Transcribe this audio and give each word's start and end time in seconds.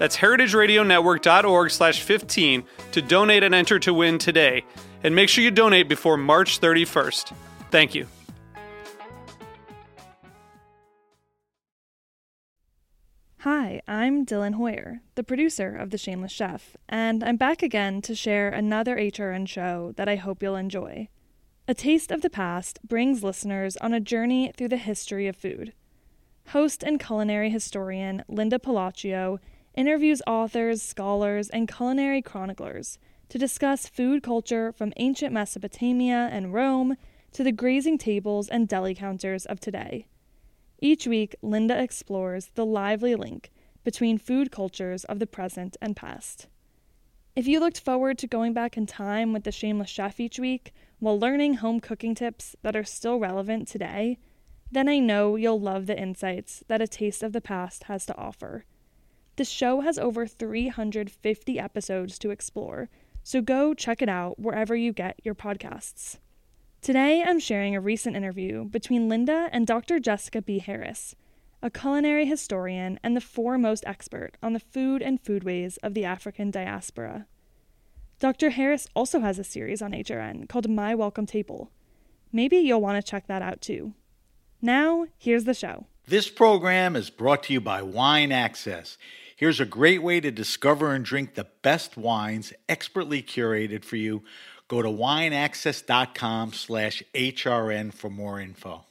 That's 0.00 0.16
heritageradionetwork.org 0.16 1.70
slash 1.70 2.00
15 2.00 2.64
to 2.92 3.02
donate 3.02 3.42
and 3.42 3.54
enter 3.54 3.78
to 3.80 3.92
win 3.92 4.16
today. 4.16 4.64
And 5.04 5.14
make 5.14 5.28
sure 5.28 5.44
you 5.44 5.50
donate 5.50 5.90
before 5.90 6.16
March 6.16 6.58
31st. 6.58 7.34
Thank 7.70 7.94
you. 7.94 8.06
Hi, 13.40 13.82
I'm 13.86 14.24
Dylan 14.24 14.54
Hoyer, 14.54 15.02
the 15.16 15.22
producer 15.22 15.76
of 15.76 15.90
The 15.90 15.98
Shameless 15.98 16.32
Chef, 16.32 16.78
and 16.88 17.22
I'm 17.22 17.36
back 17.36 17.62
again 17.62 18.00
to 18.02 18.14
share 18.14 18.48
another 18.48 18.96
HRN 18.96 19.46
show 19.46 19.92
that 19.96 20.08
I 20.08 20.16
hope 20.16 20.42
you'll 20.42 20.56
enjoy. 20.56 21.08
A 21.68 21.74
Taste 21.74 22.10
of 22.10 22.22
the 22.22 22.30
Past 22.30 22.78
brings 22.82 23.22
listeners 23.22 23.76
on 23.76 23.92
a 23.92 24.00
journey 24.00 24.50
through 24.56 24.68
the 24.68 24.78
history 24.78 25.26
of 25.26 25.36
food. 25.36 25.74
Host 26.48 26.82
and 26.82 26.98
culinary 26.98 27.50
historian 27.50 28.24
Linda 28.28 28.58
Pelaccio 28.58 29.40
interviews 29.74 30.22
authors, 30.26 30.82
scholars, 30.82 31.48
and 31.48 31.68
culinary 31.68 32.22
chroniclers 32.22 32.98
to 33.28 33.38
discuss 33.38 33.86
food 33.86 34.22
culture 34.22 34.72
from 34.72 34.92
ancient 34.96 35.32
Mesopotamia 35.32 36.28
and 36.32 36.52
Rome 36.52 36.96
to 37.32 37.44
the 37.44 37.52
grazing 37.52 37.98
tables 37.98 38.48
and 38.48 38.66
deli 38.66 38.94
counters 38.94 39.46
of 39.46 39.60
today. 39.60 40.06
Each 40.80 41.06
week, 41.06 41.36
Linda 41.42 41.80
explores 41.80 42.50
the 42.54 42.66
lively 42.66 43.14
link 43.14 43.50
between 43.84 44.18
food 44.18 44.50
cultures 44.50 45.04
of 45.04 45.18
the 45.18 45.26
present 45.26 45.76
and 45.80 45.94
past. 45.94 46.48
If 47.36 47.46
you 47.46 47.60
looked 47.60 47.80
forward 47.80 48.18
to 48.18 48.26
going 48.26 48.52
back 48.52 48.76
in 48.76 48.86
time 48.86 49.32
with 49.32 49.44
the 49.44 49.52
Shameless 49.52 49.88
Chef 49.88 50.18
each 50.18 50.38
week 50.38 50.72
while 50.98 51.18
learning 51.18 51.54
home 51.54 51.80
cooking 51.80 52.14
tips 52.14 52.56
that 52.62 52.74
are 52.74 52.84
still 52.84 53.18
relevant 53.18 53.68
today, 53.68 54.18
then 54.72 54.88
I 54.88 54.98
know 54.98 55.36
you'll 55.36 55.60
love 55.60 55.86
the 55.86 55.98
insights 55.98 56.64
that 56.68 56.82
A 56.82 56.88
Taste 56.88 57.22
of 57.22 57.32
the 57.32 57.40
Past 57.40 57.84
has 57.84 58.04
to 58.06 58.16
offer. 58.16 58.64
The 59.36 59.44
show 59.44 59.80
has 59.80 59.98
over 59.98 60.26
350 60.26 61.58
episodes 61.58 62.18
to 62.18 62.30
explore, 62.30 62.88
so 63.22 63.40
go 63.40 63.74
check 63.74 64.02
it 64.02 64.08
out 64.08 64.38
wherever 64.38 64.76
you 64.76 64.92
get 64.92 65.20
your 65.24 65.34
podcasts. 65.34 66.18
Today, 66.82 67.22
I'm 67.22 67.38
sharing 67.38 67.76
a 67.76 67.80
recent 67.80 68.16
interview 68.16 68.64
between 68.64 69.08
Linda 69.08 69.48
and 69.52 69.66
Dr. 69.66 69.98
Jessica 69.98 70.40
B. 70.40 70.58
Harris, 70.58 71.14
a 71.62 71.70
culinary 71.70 72.24
historian 72.24 72.98
and 73.02 73.14
the 73.14 73.20
foremost 73.20 73.84
expert 73.86 74.36
on 74.42 74.54
the 74.54 74.60
food 74.60 75.02
and 75.02 75.22
foodways 75.22 75.78
of 75.82 75.92
the 75.94 76.04
African 76.04 76.50
diaspora. 76.50 77.26
Dr. 78.18 78.50
Harris 78.50 78.86
also 78.94 79.20
has 79.20 79.38
a 79.38 79.44
series 79.44 79.82
on 79.82 79.92
HRN 79.92 80.48
called 80.48 80.70
My 80.70 80.94
Welcome 80.94 81.26
Table. 81.26 81.70
Maybe 82.32 82.56
you'll 82.56 82.80
want 82.80 82.96
to 83.02 83.10
check 83.10 83.26
that 83.26 83.42
out 83.42 83.60
too. 83.60 83.94
Now, 84.62 85.06
here's 85.18 85.44
the 85.44 85.54
show. 85.54 85.86
This 86.10 86.28
program 86.28 86.96
is 86.96 87.08
brought 87.08 87.44
to 87.44 87.52
you 87.52 87.60
by 87.60 87.82
Wine 87.82 88.32
Access. 88.32 88.98
Here's 89.36 89.60
a 89.60 89.64
great 89.64 90.02
way 90.02 90.18
to 90.18 90.32
discover 90.32 90.92
and 90.92 91.04
drink 91.04 91.34
the 91.34 91.46
best 91.62 91.96
wines 91.96 92.52
expertly 92.68 93.22
curated 93.22 93.84
for 93.84 93.94
you 93.94 94.24
Go 94.66 94.82
to 94.82 94.88
wineaccess.com 94.88 96.52
slash 96.52 97.04
HRN 97.12 97.92
for 97.92 98.08
more 98.08 98.40
info. 98.40 98.84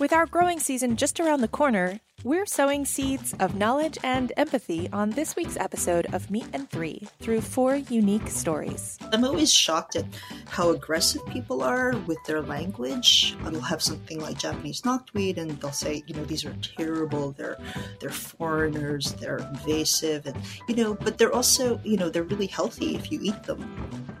With 0.00 0.12
our 0.12 0.26
growing 0.26 0.58
season 0.58 0.96
just 0.96 1.20
around 1.20 1.40
the 1.40 1.48
corner, 1.48 1.98
we're 2.24 2.46
sowing 2.46 2.84
seeds 2.84 3.32
of 3.38 3.54
knowledge 3.54 3.96
and 4.02 4.32
empathy 4.36 4.88
on 4.92 5.10
this 5.10 5.36
week's 5.36 5.56
episode 5.56 6.06
of 6.12 6.30
Meat 6.32 6.46
and 6.52 6.68
Three 6.68 7.06
through 7.20 7.40
four 7.40 7.76
unique 7.76 8.26
stories. 8.28 8.98
I'm 9.12 9.24
always 9.24 9.52
shocked 9.52 9.94
at 9.94 10.04
how 10.48 10.70
aggressive 10.70 11.24
people 11.26 11.62
are 11.62 11.96
with 12.08 12.18
their 12.26 12.42
language. 12.42 13.36
Um, 13.44 13.54
I'll 13.54 13.60
have 13.60 13.82
something 13.82 14.20
like 14.20 14.36
Japanese 14.36 14.82
knotweed, 14.82 15.36
and 15.36 15.52
they'll 15.60 15.70
say, 15.70 16.02
you 16.08 16.14
know, 16.14 16.24
these 16.24 16.44
are 16.44 16.54
terrible. 16.76 17.32
They're 17.32 17.56
they're 18.00 18.10
foreigners. 18.10 19.12
They're 19.12 19.38
invasive, 19.38 20.26
and 20.26 20.36
you 20.68 20.74
know, 20.74 20.94
but 20.94 21.18
they're 21.18 21.32
also, 21.32 21.80
you 21.84 21.96
know, 21.96 22.10
they're 22.10 22.24
really 22.24 22.48
healthy 22.48 22.96
if 22.96 23.12
you 23.12 23.20
eat 23.22 23.44
them. 23.44 23.64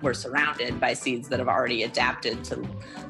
We're 0.02 0.14
surrounded 0.14 0.78
by 0.78 0.92
seeds 0.92 1.28
that 1.30 1.40
have 1.40 1.48
already 1.48 1.82
adapted 1.82 2.44
to 2.44 2.64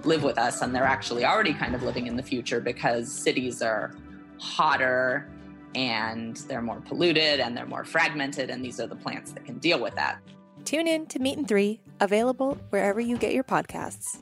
live 0.04 0.22
with 0.22 0.38
us, 0.38 0.62
and 0.62 0.74
they're 0.74 0.84
actually 0.84 1.26
already 1.26 1.52
kind 1.52 1.74
of 1.74 1.82
living 1.82 2.06
in 2.06 2.16
the 2.16 2.22
future 2.22 2.60
because 2.60 3.12
cities 3.12 3.60
are 3.60 3.92
hotter 4.38 5.28
and 5.74 6.36
they're 6.48 6.62
more 6.62 6.80
polluted 6.80 7.40
and 7.40 7.56
they're 7.56 7.66
more 7.66 7.84
fragmented, 7.84 8.50
and 8.50 8.64
these 8.64 8.80
are 8.80 8.86
the 8.86 8.96
plants 8.96 9.32
that 9.32 9.44
can 9.44 9.58
deal 9.58 9.80
with 9.80 9.94
that. 9.94 10.18
Tune 10.64 10.86
in 10.86 11.06
to 11.06 11.18
Meat 11.18 11.38
and 11.38 11.46
Three, 11.46 11.80
available 12.00 12.58
wherever 12.70 13.00
you 13.00 13.16
get 13.16 13.32
your 13.32 13.44
podcasts. 13.44 14.18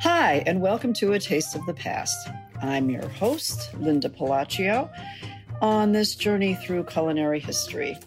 Hi, 0.00 0.42
and 0.46 0.60
welcome 0.60 0.92
to 0.94 1.12
A 1.12 1.18
Taste 1.18 1.54
of 1.54 1.64
the 1.66 1.74
Past. 1.74 2.28
I'm 2.60 2.90
your 2.90 3.08
host, 3.08 3.74
Linda 3.74 4.08
Pelaccio, 4.08 4.90
on 5.60 5.92
this 5.92 6.14
journey 6.14 6.54
through 6.54 6.84
culinary 6.84 7.40
history. 7.40 7.98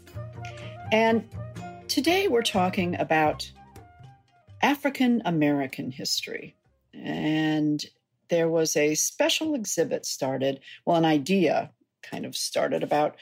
And 0.91 1.27
today 1.87 2.27
we're 2.27 2.43
talking 2.43 2.99
about 2.99 3.49
African 4.61 5.21
American 5.25 5.91
history. 5.91 6.55
And 6.93 7.83
there 8.29 8.49
was 8.49 8.75
a 8.75 8.95
special 8.95 9.55
exhibit 9.55 10.05
started, 10.05 10.59
well, 10.85 10.97
an 10.97 11.05
idea 11.05 11.71
kind 12.01 12.25
of 12.25 12.35
started 12.35 12.83
about, 12.83 13.15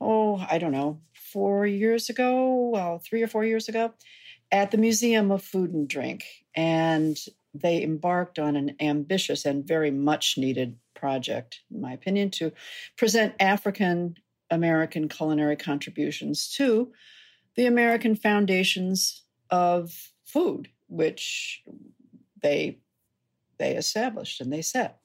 oh, 0.00 0.44
I 0.50 0.58
don't 0.58 0.72
know, 0.72 1.00
four 1.14 1.66
years 1.66 2.08
ago, 2.08 2.70
well, 2.72 2.98
three 2.98 3.22
or 3.22 3.28
four 3.28 3.44
years 3.44 3.68
ago, 3.68 3.92
at 4.50 4.70
the 4.70 4.78
Museum 4.78 5.30
of 5.30 5.42
Food 5.42 5.72
and 5.72 5.88
Drink. 5.88 6.24
And 6.54 7.18
they 7.54 7.82
embarked 7.82 8.38
on 8.38 8.56
an 8.56 8.76
ambitious 8.80 9.44
and 9.44 9.66
very 9.66 9.90
much 9.90 10.36
needed 10.38 10.76
project, 10.94 11.60
in 11.70 11.80
my 11.80 11.92
opinion, 11.92 12.30
to 12.30 12.52
present 12.96 13.34
African 13.40 14.16
American 14.50 15.08
culinary 15.08 15.56
contributions 15.56 16.52
to 16.56 16.92
the 17.56 17.66
American 17.66 18.14
foundations 18.14 19.22
of 19.50 20.12
food 20.24 20.68
which 20.92 21.62
they 22.42 22.78
they 23.58 23.76
established 23.76 24.40
and 24.40 24.52
they 24.52 24.62
set. 24.62 24.98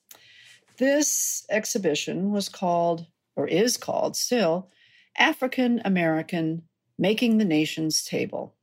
This 0.77 1.45
exhibition 1.49 2.31
was 2.31 2.49
called, 2.49 3.05
or 3.35 3.47
is 3.47 3.77
called 3.77 4.15
still, 4.15 4.69
African 5.17 5.81
American 5.85 6.63
Making 6.99 7.37
the 7.37 7.45
Nation's 7.45 8.03
Table. 8.03 8.55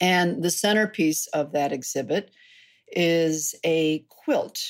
And 0.00 0.42
the 0.42 0.50
centerpiece 0.50 1.26
of 1.28 1.52
that 1.52 1.72
exhibit 1.72 2.30
is 2.92 3.54
a 3.64 4.04
quilt, 4.08 4.62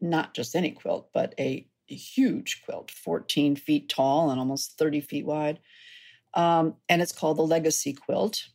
not 0.00 0.34
just 0.34 0.54
any 0.54 0.70
quilt, 0.70 1.10
but 1.12 1.34
a, 1.38 1.66
huge 1.92 2.62
quilt, 2.64 2.88
14 2.88 3.56
feet 3.56 3.88
tall 3.88 4.30
and 4.30 4.38
almost 4.38 4.78
30 4.78 5.00
feet 5.00 5.26
wide. 5.26 5.58
Um, 6.34 6.76
and 6.88 7.02
it's 7.02 7.10
called 7.10 7.36
the 7.36 7.42
Legacy 7.42 7.92
Quilt. 7.92 8.46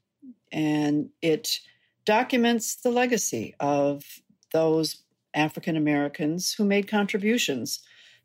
And 0.53 1.09
it 1.21 1.59
documents 2.05 2.75
the 2.75 2.91
legacy 2.91 3.55
of 3.59 4.03
those 4.53 5.03
African 5.33 5.75
Americans 5.75 6.53
who 6.53 6.63
made 6.63 6.87
contributions 6.87 7.81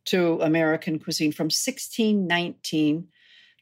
to 0.07 0.41
American 0.41 0.99
cuisine 0.99 1.33
from 1.33 1.47
1619 1.47 3.09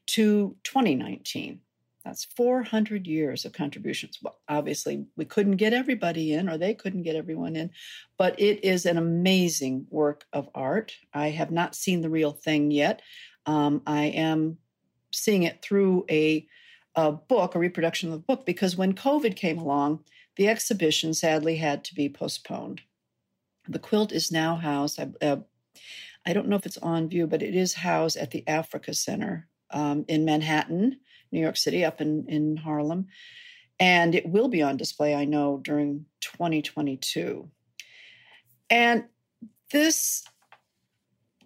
to 0.06 0.56
2019. 0.64 1.60
That's 2.04 2.24
400 2.24 3.06
years 3.06 3.44
of 3.44 3.52
contributions. 3.52 4.18
Well, 4.22 4.38
obviously, 4.48 5.04
we 5.16 5.26
couldn't 5.26 5.56
get 5.56 5.74
everybody 5.74 6.32
in, 6.32 6.48
or 6.48 6.56
they 6.56 6.72
couldn't 6.72 7.02
get 7.02 7.16
everyone 7.16 7.54
in, 7.54 7.70
but 8.16 8.38
it 8.40 8.64
is 8.64 8.86
an 8.86 8.96
amazing 8.96 9.86
work 9.90 10.24
of 10.32 10.48
art. 10.54 10.94
I 11.12 11.28
have 11.30 11.50
not 11.50 11.74
seen 11.74 12.00
the 12.00 12.08
real 12.08 12.32
thing 12.32 12.70
yet. 12.70 13.02
Um, 13.44 13.82
I 13.86 14.04
am 14.04 14.56
seeing 15.12 15.42
it 15.42 15.60
through 15.60 16.06
a, 16.10 16.46
a 16.98 17.12
book, 17.12 17.54
a 17.54 17.60
reproduction 17.60 18.08
of 18.08 18.14
the 18.14 18.26
book, 18.26 18.44
because 18.44 18.76
when 18.76 18.92
COVID 18.92 19.36
came 19.36 19.56
along, 19.56 20.00
the 20.36 20.48
exhibition 20.48 21.14
sadly 21.14 21.56
had 21.56 21.84
to 21.84 21.94
be 21.94 22.08
postponed. 22.08 22.80
The 23.68 23.78
quilt 23.78 24.10
is 24.10 24.32
now 24.32 24.56
housed, 24.56 24.98
uh, 25.22 25.36
I 26.26 26.32
don't 26.32 26.48
know 26.48 26.56
if 26.56 26.66
it's 26.66 26.78
on 26.78 27.08
view, 27.08 27.28
but 27.28 27.40
it 27.40 27.54
is 27.54 27.72
housed 27.72 28.16
at 28.16 28.32
the 28.32 28.42
Africa 28.48 28.94
Center 28.94 29.46
um, 29.70 30.06
in 30.08 30.24
Manhattan, 30.24 30.98
New 31.30 31.40
York 31.40 31.56
City, 31.56 31.84
up 31.84 32.00
in, 32.00 32.26
in 32.26 32.56
Harlem. 32.56 33.06
And 33.78 34.16
it 34.16 34.26
will 34.26 34.48
be 34.48 34.62
on 34.62 34.76
display, 34.76 35.14
I 35.14 35.24
know, 35.24 35.60
during 35.62 36.04
2022. 36.20 37.48
And 38.70 39.04
this 39.70 40.24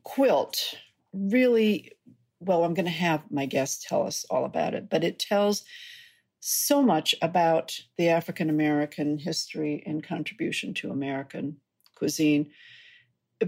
quilt 0.03 0.79
really, 1.13 1.93
well, 2.45 2.65
I'm 2.65 2.75
going 2.75 2.87
to 2.87 2.91
have 2.91 3.23
my 3.31 3.47
guests 3.47 3.85
tell 3.87 4.07
us 4.07 4.25
all 4.31 4.45
about 4.45 4.75
it, 4.75 4.89
but 4.91 5.05
it 5.05 5.19
tells 5.19 5.65
so 6.41 6.83
much 6.83 7.15
about 7.23 7.79
the 7.97 8.09
African 8.09 8.51
American 8.51 9.19
history 9.19 9.83
and 9.87 10.03
contribution 10.03 10.75
to 10.75 10.91
American 10.91 11.59
cuisine 11.95 12.51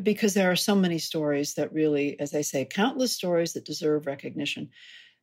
because 0.03 0.35
there 0.35 0.51
are 0.51 0.57
so 0.57 0.75
many 0.75 0.99
stories 0.99 1.55
that 1.55 1.73
really, 1.73 2.19
as 2.19 2.35
I 2.35 2.43
say, 2.43 2.65
countless 2.65 3.13
stories 3.13 3.53
that 3.53 3.65
deserve 3.65 4.07
recognition. 4.07 4.71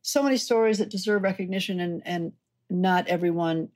So 0.02 0.24
many 0.24 0.38
stories 0.38 0.80
that 0.80 0.90
deserve 0.90 1.24
recognition, 1.24 1.80
and, 1.80 2.02
and 2.06 2.34
not 2.70 3.08
everyone 3.08 3.70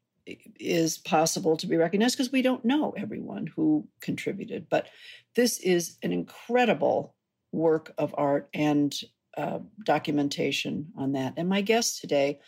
is 0.60 0.98
possible 0.98 1.56
to 1.58 1.68
be 1.68 1.78
recognized 1.78 2.18
because 2.18 2.32
we 2.32 2.42
don't 2.42 2.66
know 2.66 2.94
everyone 2.98 3.48
who 3.48 3.88
contributed. 4.02 4.68
But 4.70 4.88
this 5.36 5.60
is 5.60 5.98
an 6.02 6.12
incredible 6.12 7.16
work 7.52 7.94
of 7.98 8.14
art 8.18 8.50
and 8.54 8.94
uh, 9.38 9.60
documentation 9.84 10.92
on 10.98 11.14
that. 11.14 11.34
And 11.38 11.50
my 11.50 11.62
guest 11.62 12.02
today 12.02 12.40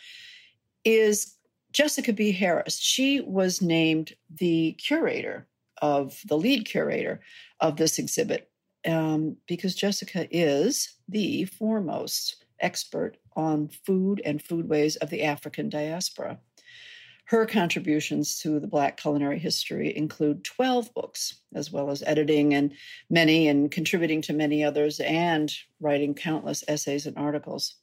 is 0.84 1.34
Jessica 1.72 2.12
B. 2.12 2.32
Harris. 2.32 2.78
She 2.78 3.20
was 3.20 3.60
named 3.60 4.14
the 4.34 4.72
curator 4.72 5.46
of 5.82 6.20
the 6.26 6.36
lead 6.36 6.66
curator 6.66 7.20
of 7.60 7.76
this 7.76 7.98
exhibit 7.98 8.50
um, 8.86 9.36
because 9.46 9.74
Jessica 9.74 10.26
is 10.30 10.94
the 11.08 11.44
foremost 11.44 12.44
expert 12.60 13.16
on 13.36 13.68
food 13.68 14.20
and 14.24 14.42
foodways 14.42 14.96
of 14.96 15.10
the 15.10 15.22
African 15.22 15.68
diaspora. 15.68 16.38
Her 17.28 17.44
contributions 17.44 18.38
to 18.38 18.58
the 18.58 18.66
Black 18.66 18.96
culinary 18.96 19.38
history 19.38 19.94
include 19.94 20.44
12 20.44 20.94
books, 20.94 21.40
as 21.54 21.70
well 21.70 21.90
as 21.90 22.02
editing 22.06 22.54
and 22.54 22.72
many 23.10 23.48
and 23.48 23.70
contributing 23.70 24.22
to 24.22 24.32
many 24.32 24.64
others, 24.64 24.98
and 24.98 25.52
writing 25.78 26.14
countless 26.14 26.64
essays 26.66 27.04
and 27.04 27.18
articles. 27.18 27.76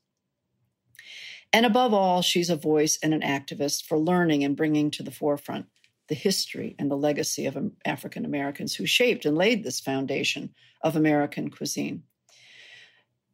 And 1.53 1.63
above 1.63 1.93
all, 1.93 2.23
she's 2.23 2.49
a 2.49 2.55
voice 2.55 2.97
and 3.03 3.13
an 3.13 3.21
activist 3.21 3.85
for 3.85 3.99
learning 3.99 4.43
and 4.43 4.57
bringing 4.57 4.89
to 4.89 5.03
the 5.03 5.11
forefront 5.11 5.67
the 6.07 6.15
history 6.15 6.75
and 6.79 6.89
the 6.89 6.97
legacy 6.97 7.45
of 7.45 7.55
African 7.85 8.25
Americans 8.25 8.73
who 8.73 8.87
shaped 8.87 9.25
and 9.25 9.37
laid 9.37 9.63
this 9.63 9.79
foundation 9.79 10.55
of 10.81 10.95
American 10.95 11.51
cuisine. 11.51 12.01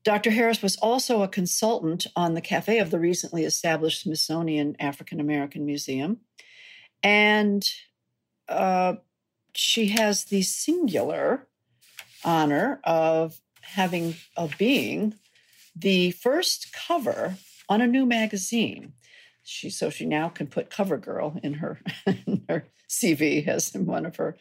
Dr. 0.03 0.31
Harris 0.31 0.61
was 0.61 0.77
also 0.77 1.21
a 1.21 1.27
consultant 1.27 2.07
on 2.15 2.33
the 2.33 2.41
cafe 2.41 2.79
of 2.79 2.89
the 2.89 2.99
recently 2.99 3.43
established 3.43 4.01
Smithsonian 4.01 4.75
African 4.79 5.19
American 5.19 5.65
Museum. 5.65 6.21
And 7.03 7.67
uh, 8.49 8.95
she 9.53 9.87
has 9.89 10.25
the 10.25 10.41
singular 10.41 11.47
honor 12.23 12.79
of 12.83 13.39
having, 13.61 14.15
of 14.35 14.57
being 14.57 15.15
the 15.75 16.11
first 16.11 16.73
cover 16.73 17.37
on 17.69 17.81
a 17.81 17.87
new 17.87 18.05
magazine 18.05 18.93
she 19.43 19.69
so 19.69 19.89
she 19.89 20.05
now 20.05 20.29
can 20.29 20.47
put 20.47 20.69
cover 20.69 20.97
girl 20.97 21.39
in 21.43 21.55
her 21.55 21.81
in 22.05 22.43
her 22.47 22.67
cv 22.89 23.47
as 23.47 23.73
one 23.73 24.05
of 24.05 24.15
her 24.15 24.37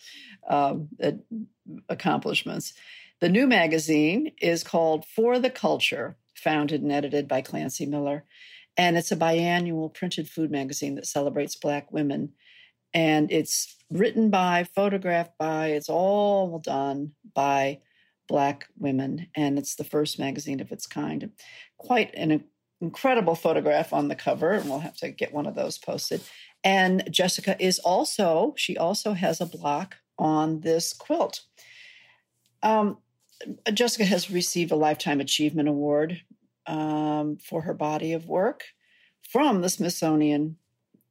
um, 0.48 0.88
accomplishments 1.88 2.74
the 3.20 3.28
new 3.28 3.46
magazine 3.46 4.32
is 4.40 4.64
called 4.64 5.04
for 5.04 5.38
the 5.38 5.50
culture 5.50 6.16
founded 6.34 6.82
and 6.82 6.92
edited 6.92 7.28
by 7.28 7.42
klancy 7.42 7.86
miller 7.86 8.24
and 8.76 8.96
it's 8.96 9.12
a 9.12 9.16
biannual 9.16 9.92
printed 9.92 10.28
food 10.28 10.50
magazine 10.50 10.94
that 10.94 11.06
celebrates 11.06 11.56
black 11.56 11.92
women 11.92 12.32
and 12.92 13.30
it's 13.30 13.76
written 13.90 14.30
by 14.30 14.64
photographed 14.64 15.36
by 15.38 15.68
it's 15.68 15.88
all 15.88 16.58
done 16.58 17.12
by 17.34 17.78
black 18.28 18.68
women 18.78 19.26
and 19.36 19.58
it's 19.58 19.74
the 19.74 19.84
first 19.84 20.18
magazine 20.18 20.60
of 20.60 20.72
its 20.72 20.86
kind 20.86 21.30
quite 21.78 22.14
an 22.14 22.44
incredible 22.80 23.34
photograph 23.34 23.92
on 23.92 24.08
the 24.08 24.14
cover, 24.14 24.52
and 24.52 24.68
we'll 24.68 24.80
have 24.80 24.96
to 24.96 25.10
get 25.10 25.32
one 25.32 25.46
of 25.46 25.54
those 25.54 25.78
posted. 25.78 26.20
And 26.64 27.08
Jessica 27.10 27.56
is 27.58 27.78
also, 27.78 28.54
she 28.56 28.76
also 28.76 29.12
has 29.12 29.40
a 29.40 29.46
block 29.46 29.96
on 30.18 30.60
this 30.60 30.92
quilt. 30.92 31.42
Um, 32.62 32.98
Jessica 33.72 34.04
has 34.04 34.30
received 34.30 34.70
a 34.70 34.76
Lifetime 34.76 35.20
Achievement 35.20 35.68
Award 35.68 36.22
um, 36.66 37.36
for 37.36 37.62
her 37.62 37.74
body 37.74 38.12
of 38.12 38.26
work 38.26 38.64
from 39.28 39.62
the 39.62 39.68
Smithsonian 39.68 40.56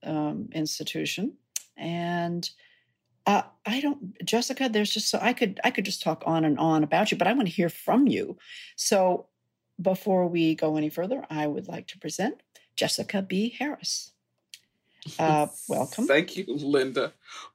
um, 0.04 0.50
Institution. 0.52 1.34
And 1.78 2.50
uh, 3.26 3.44
I 3.66 3.80
don't, 3.80 4.24
Jessica. 4.26 4.70
There's 4.70 4.92
just 4.92 5.10
so 5.10 5.20
I 5.22 5.34
could 5.34 5.60
I 5.64 5.72
could 5.72 5.86
just 5.86 6.02
talk 6.02 6.24
on 6.26 6.46
and 6.46 6.58
on 6.58 6.84
about 6.84 7.12
you, 7.12 7.18
but 7.18 7.28
I 7.28 7.34
want 7.34 7.48
to 7.48 7.54
hear 7.54 7.70
from 7.70 8.08
you. 8.08 8.38
So 8.76 9.28
before 9.82 10.28
we 10.28 10.56
go 10.56 10.78
any 10.78 10.90
further, 10.90 11.26
I 11.30 11.48
would 11.48 11.68
like 11.68 11.88
to 11.88 12.00
present 12.00 12.42
Jessica 12.76 13.22
B. 13.22 13.56
Harris. 13.58 14.14
Uh, 15.18 15.48
welcome. 15.68 16.08
Thank 16.08 16.36
you, 16.36 16.46
Linda. 16.48 17.14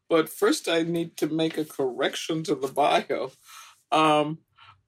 But 0.08 0.28
first, 0.28 0.68
I 0.68 0.82
need 0.82 1.16
to 1.18 1.28
make 1.28 1.58
a 1.58 1.64
correction 1.64 2.42
to 2.44 2.54
the 2.54 2.68
bio. 2.68 3.32
Um, 3.92 4.38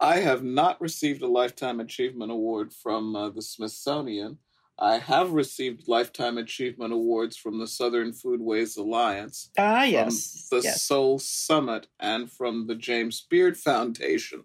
I 0.01 0.17
have 0.19 0.43
not 0.43 0.81
received 0.81 1.23
a 1.23 1.27
Lifetime 1.27 1.81
Achievement 1.81 2.31
Award 2.31 2.73
from 2.73 3.17
uh, 3.17 3.31
the 3.31 3.43
Smithsonian. 3.43 4.39
I 4.79 4.99
have 4.99 5.33
received 5.33 5.89
Lifetime 5.89 6.37
Achievement 6.37 6.93
Awards 6.93 7.37
from 7.37 7.59
the 7.59 7.67
Southern 7.67 8.13
Foodways 8.13 8.77
Alliance. 8.77 9.51
Ah, 9.59 9.85
yes. 9.85 10.49
the 10.51 10.61
yes. 10.61 10.83
Soul 10.83 11.19
Summit 11.19 11.87
and 11.99 12.31
from 12.31 12.67
the 12.67 12.75
James 12.75 13.27
Beard 13.31 13.57
Foundation 13.57 14.45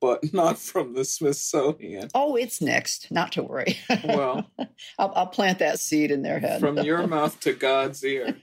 but 0.00 0.22
not 0.32 0.58
from 0.58 0.94
the 0.94 1.04
Smithsonian. 1.04 2.08
Oh, 2.14 2.36
it's 2.36 2.60
next. 2.60 3.10
Not 3.10 3.32
to 3.32 3.42
worry. 3.42 3.78
Well, 4.04 4.50
I'll, 4.98 5.12
I'll, 5.14 5.26
plant 5.26 5.58
that 5.58 5.80
seed 5.80 6.10
in 6.10 6.22
their 6.22 6.38
head. 6.38 6.60
From 6.60 6.78
your 6.78 7.06
mouth 7.06 7.38
to 7.40 7.52
God's 7.52 8.04
ear. 8.04 8.36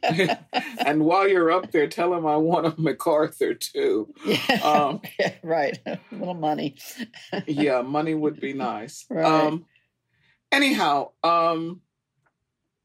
and 0.80 1.06
while 1.06 1.28
you're 1.28 1.52
up 1.52 1.72
there, 1.72 1.88
tell 1.88 2.14
him 2.14 2.26
I 2.26 2.38
want 2.38 2.68
a 2.68 2.82
MacArthur 2.82 3.54
too. 3.54 4.14
Yeah, 4.26 4.60
um, 4.64 5.02
yeah 5.20 5.34
right. 5.44 5.78
A 5.86 6.00
little 6.12 6.34
money. 6.34 6.78
yeah, 7.48 7.82
money 7.82 8.14
would 8.14 8.40
be 8.40 8.54
nice. 8.54 9.06
Right. 9.10 9.26
Um, 9.26 9.66
anyhow, 10.52 11.12
um, 11.24 11.82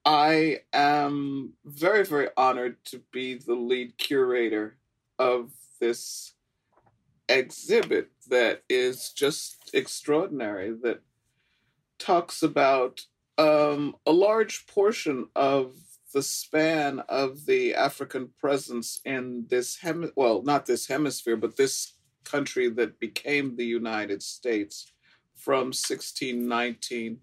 I 0.04 0.60
am 0.72 1.54
very, 1.64 2.04
very 2.04 2.28
honored 2.36 2.82
to 2.86 3.02
be 3.12 3.34
the 3.34 3.54
lead 3.54 3.98
curator 3.98 4.76
of 5.18 5.50
this 5.80 6.34
exhibit 7.30 8.10
that 8.28 8.62
is 8.68 9.10
just 9.10 9.70
extraordinary 9.72 10.72
that 10.82 11.00
talks 11.98 12.42
about 12.42 13.02
um, 13.38 13.96
a 14.06 14.12
large 14.12 14.66
portion 14.66 15.28
of 15.36 15.74
the 16.12 16.22
span 16.22 17.00
of 17.08 17.46
the 17.46 17.74
African 17.74 18.30
presence 18.38 19.00
in 19.04 19.46
this 19.48 19.78
hem 19.78 20.10
well, 20.16 20.42
not 20.42 20.66
this 20.66 20.88
hemisphere, 20.88 21.36
but 21.36 21.56
this 21.56 21.94
country 22.24 22.68
that 22.68 22.98
became 22.98 23.56
the 23.56 23.64
United 23.64 24.22
States 24.22 24.92
from 25.36 25.66
1619 25.68 27.18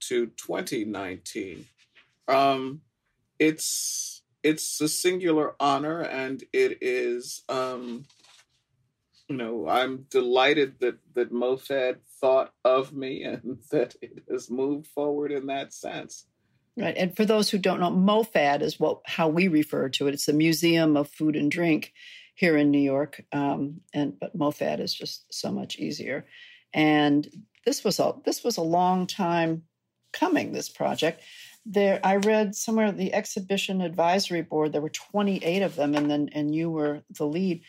to 0.00 0.26
2019. 0.26 1.66
Um, 2.28 2.82
it's 3.38 4.22
it's 4.42 4.80
a 4.80 4.88
singular 4.88 5.54
honor, 5.58 6.00
and 6.02 6.42
it 6.52 6.78
is 6.80 7.42
um, 7.48 8.04
you 9.28 9.36
know, 9.36 9.68
I'm 9.68 10.06
delighted 10.10 10.80
that 10.80 10.98
that 11.14 11.32
MoFad 11.32 11.98
thought 12.20 12.52
of 12.64 12.92
me 12.92 13.22
and 13.24 13.58
that 13.70 13.94
it 14.00 14.24
has 14.30 14.50
moved 14.50 14.86
forward 14.86 15.30
in 15.32 15.46
that 15.46 15.72
sense. 15.72 16.26
Right, 16.76 16.96
and 16.96 17.16
for 17.16 17.24
those 17.24 17.50
who 17.50 17.58
don't 17.58 17.80
know, 17.80 17.90
MoFad 17.90 18.62
is 18.62 18.78
what 18.78 19.00
how 19.04 19.28
we 19.28 19.48
refer 19.48 19.88
to 19.90 20.06
it. 20.06 20.14
It's 20.14 20.26
the 20.26 20.32
Museum 20.32 20.96
of 20.96 21.10
Food 21.10 21.36
and 21.36 21.50
Drink 21.50 21.92
here 22.34 22.56
in 22.56 22.70
New 22.70 22.78
York, 22.78 23.24
um, 23.32 23.80
and 23.92 24.18
but 24.18 24.36
MoFad 24.38 24.80
is 24.80 24.94
just 24.94 25.32
so 25.32 25.50
much 25.50 25.78
easier. 25.78 26.24
And 26.72 27.28
this 27.66 27.82
was 27.82 27.98
a 27.98 28.14
this 28.24 28.44
was 28.44 28.56
a 28.56 28.62
long 28.62 29.06
time 29.06 29.64
coming. 30.12 30.52
This 30.52 30.68
project. 30.68 31.22
There, 31.70 32.00
I 32.02 32.16
read 32.16 32.54
somewhere 32.54 32.92
the 32.92 33.12
exhibition 33.12 33.82
advisory 33.82 34.40
board. 34.40 34.72
There 34.72 34.80
were 34.80 34.88
28 34.88 35.60
of 35.60 35.74
them, 35.74 35.94
and 35.94 36.10
then 36.10 36.30
and 36.32 36.54
you 36.54 36.70
were 36.70 37.02
the 37.10 37.26
lead 37.26 37.62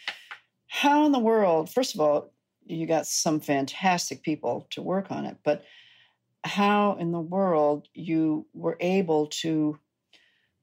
how 0.69 1.05
in 1.07 1.11
the 1.11 1.19
world, 1.19 1.69
first 1.69 1.95
of 1.95 1.99
all, 1.99 2.31
you 2.65 2.85
got 2.85 3.07
some 3.07 3.39
fantastic 3.39 4.21
people 4.21 4.67
to 4.69 4.83
work 4.83 5.11
on 5.11 5.25
it, 5.25 5.37
but 5.43 5.65
how 6.43 6.95
in 6.99 7.11
the 7.11 7.19
world 7.19 7.87
you 7.93 8.45
were 8.53 8.77
able 8.79 9.27
to 9.27 9.77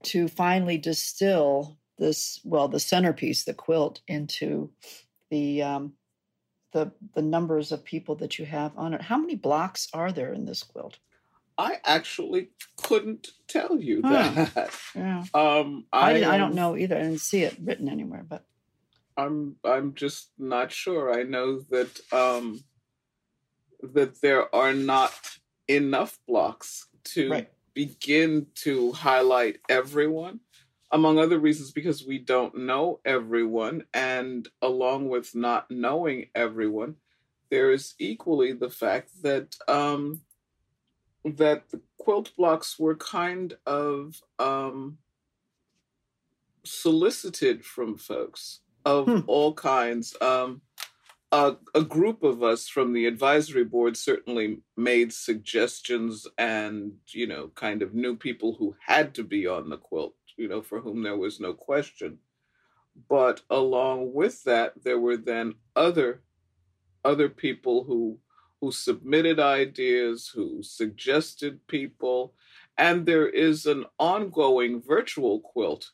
to 0.04 0.28
finally 0.28 0.78
distill 0.78 1.76
this 1.98 2.40
well 2.44 2.68
the 2.68 2.80
centerpiece 2.80 3.44
the 3.44 3.52
quilt 3.52 4.00
into 4.06 4.70
the 5.30 5.62
um 5.62 5.92
the 6.72 6.92
the 7.14 7.22
numbers 7.22 7.72
of 7.72 7.84
people 7.84 8.14
that 8.14 8.38
you 8.38 8.46
have 8.46 8.72
on 8.76 8.94
it 8.94 9.02
how 9.02 9.18
many 9.18 9.34
blocks 9.34 9.88
are 9.92 10.12
there 10.12 10.32
in 10.32 10.46
this 10.46 10.62
quilt 10.62 10.98
I 11.58 11.78
actually 11.84 12.50
couldn't 12.76 13.28
tell 13.48 13.80
you 13.80 14.02
huh. 14.04 14.46
that. 14.54 14.70
Yeah. 14.94 15.24
Um, 15.34 15.86
I, 15.90 16.22
I, 16.22 16.34
I 16.34 16.36
don't 16.36 16.54
know 16.54 16.76
either. 16.76 16.96
I 16.96 17.00
didn't 17.00 17.20
see 17.20 17.44
it 17.44 17.56
written 17.62 17.88
anywhere, 17.88 18.22
but 18.28 18.44
I'm 19.16 19.56
I'm 19.64 19.94
just 19.94 20.30
not 20.38 20.70
sure. 20.70 21.12
I 21.12 21.22
know 21.22 21.60
that 21.70 22.00
um, 22.12 22.62
that 23.82 24.20
there 24.20 24.54
are 24.54 24.72
not 24.72 25.12
enough 25.68 26.18
blocks 26.26 26.88
to 27.04 27.30
right. 27.30 27.50
begin 27.74 28.46
to 28.56 28.92
highlight 28.92 29.58
everyone, 29.68 30.40
among 30.90 31.18
other 31.18 31.38
reasons 31.38 31.70
because 31.70 32.04
we 32.04 32.18
don't 32.18 32.58
know 32.58 33.00
everyone, 33.04 33.84
and 33.94 34.48
along 34.60 35.08
with 35.08 35.34
not 35.34 35.70
knowing 35.70 36.26
everyone, 36.34 36.96
there 37.50 37.72
is 37.72 37.94
equally 37.98 38.52
the 38.52 38.70
fact 38.70 39.22
that 39.22 39.56
um, 39.66 40.20
that 41.24 41.70
the 41.70 41.80
quilt 41.98 42.32
blocks 42.36 42.78
were 42.78 42.96
kind 42.96 43.56
of 43.64 44.20
um, 44.38 44.98
solicited 46.64 47.64
from 47.64 47.96
folks 47.96 48.60
of 48.86 49.06
hmm. 49.06 49.20
all 49.26 49.52
kinds. 49.52 50.16
Um, 50.22 50.62
a, 51.32 51.56
a, 51.74 51.82
group 51.82 52.22
of 52.22 52.44
us 52.44 52.68
from 52.68 52.92
the 52.92 53.06
advisory 53.06 53.64
board 53.64 53.96
certainly 53.96 54.60
made 54.76 55.12
suggestions 55.12 56.26
and, 56.38 56.92
you 57.08 57.26
know, 57.26 57.50
kind 57.56 57.82
of 57.82 57.94
knew 57.94 58.14
people 58.16 58.54
who 58.54 58.76
had 58.86 59.12
to 59.14 59.24
be 59.24 59.46
on 59.46 59.68
the 59.68 59.76
quilt, 59.76 60.14
you 60.36 60.46
know, 60.48 60.62
for 60.62 60.80
whom 60.80 61.02
there 61.02 61.16
was 61.16 61.40
no 61.40 61.52
question. 61.52 62.18
But 63.08 63.42
along 63.50 64.14
with 64.14 64.44
that, 64.44 64.84
there 64.84 65.00
were 65.00 65.16
then 65.16 65.54
other 65.74 66.22
other 67.04 67.28
people 67.28 67.84
who 67.84 68.18
who 68.60 68.72
submitted 68.72 69.38
ideas, 69.38 70.30
who 70.34 70.62
suggested 70.62 71.66
people, 71.66 72.34
and 72.78 73.04
there 73.04 73.28
is 73.28 73.66
an 73.66 73.84
ongoing 73.98 74.80
virtual 74.80 75.40
quilt 75.40 75.90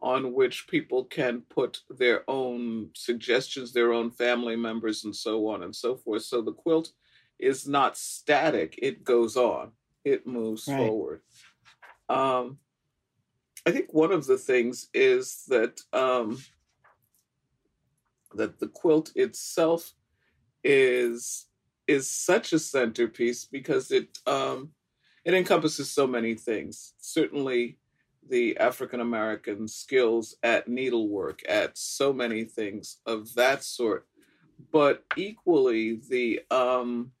on 0.00 0.34
which 0.34 0.66
people 0.68 1.04
can 1.04 1.42
put 1.48 1.80
their 1.88 2.28
own 2.28 2.90
suggestions, 2.94 3.72
their 3.72 3.92
own 3.92 4.10
family 4.10 4.56
members, 4.56 5.04
and 5.04 5.14
so 5.14 5.48
on 5.48 5.62
and 5.62 5.74
so 5.74 5.96
forth. 5.96 6.22
So 6.22 6.42
the 6.42 6.52
quilt 6.52 6.90
is 7.38 7.66
not 7.66 7.96
static, 7.96 8.78
it 8.80 9.04
goes 9.04 9.36
on, 9.36 9.72
it 10.04 10.26
moves 10.26 10.68
right. 10.68 10.76
forward. 10.76 11.20
Um, 12.08 12.58
I 13.66 13.72
think 13.72 13.92
one 13.92 14.12
of 14.12 14.26
the 14.26 14.38
things 14.38 14.88
is 14.94 15.44
that 15.48 15.80
um, 15.92 16.38
that 18.34 18.60
the 18.60 18.68
quilt 18.68 19.10
itself 19.16 19.92
is 20.62 21.46
is 21.86 22.10
such 22.10 22.52
a 22.52 22.58
centerpiece 22.58 23.44
because 23.44 23.90
it 23.90 24.18
um, 24.26 24.70
it 25.24 25.34
encompasses 25.34 25.90
so 25.90 26.06
many 26.06 26.34
things. 26.34 26.94
Certainly, 26.98 27.78
the 28.28 28.56
African 28.58 29.00
American 29.00 29.68
skills 29.68 30.36
at 30.42 30.68
needlework, 30.68 31.42
at 31.48 31.76
so 31.76 32.12
many 32.12 32.44
things 32.44 32.98
of 33.06 33.34
that 33.34 33.64
sort, 33.64 34.06
but 34.72 35.04
equally 35.16 36.00
the 36.08 36.40
um, 36.50 37.12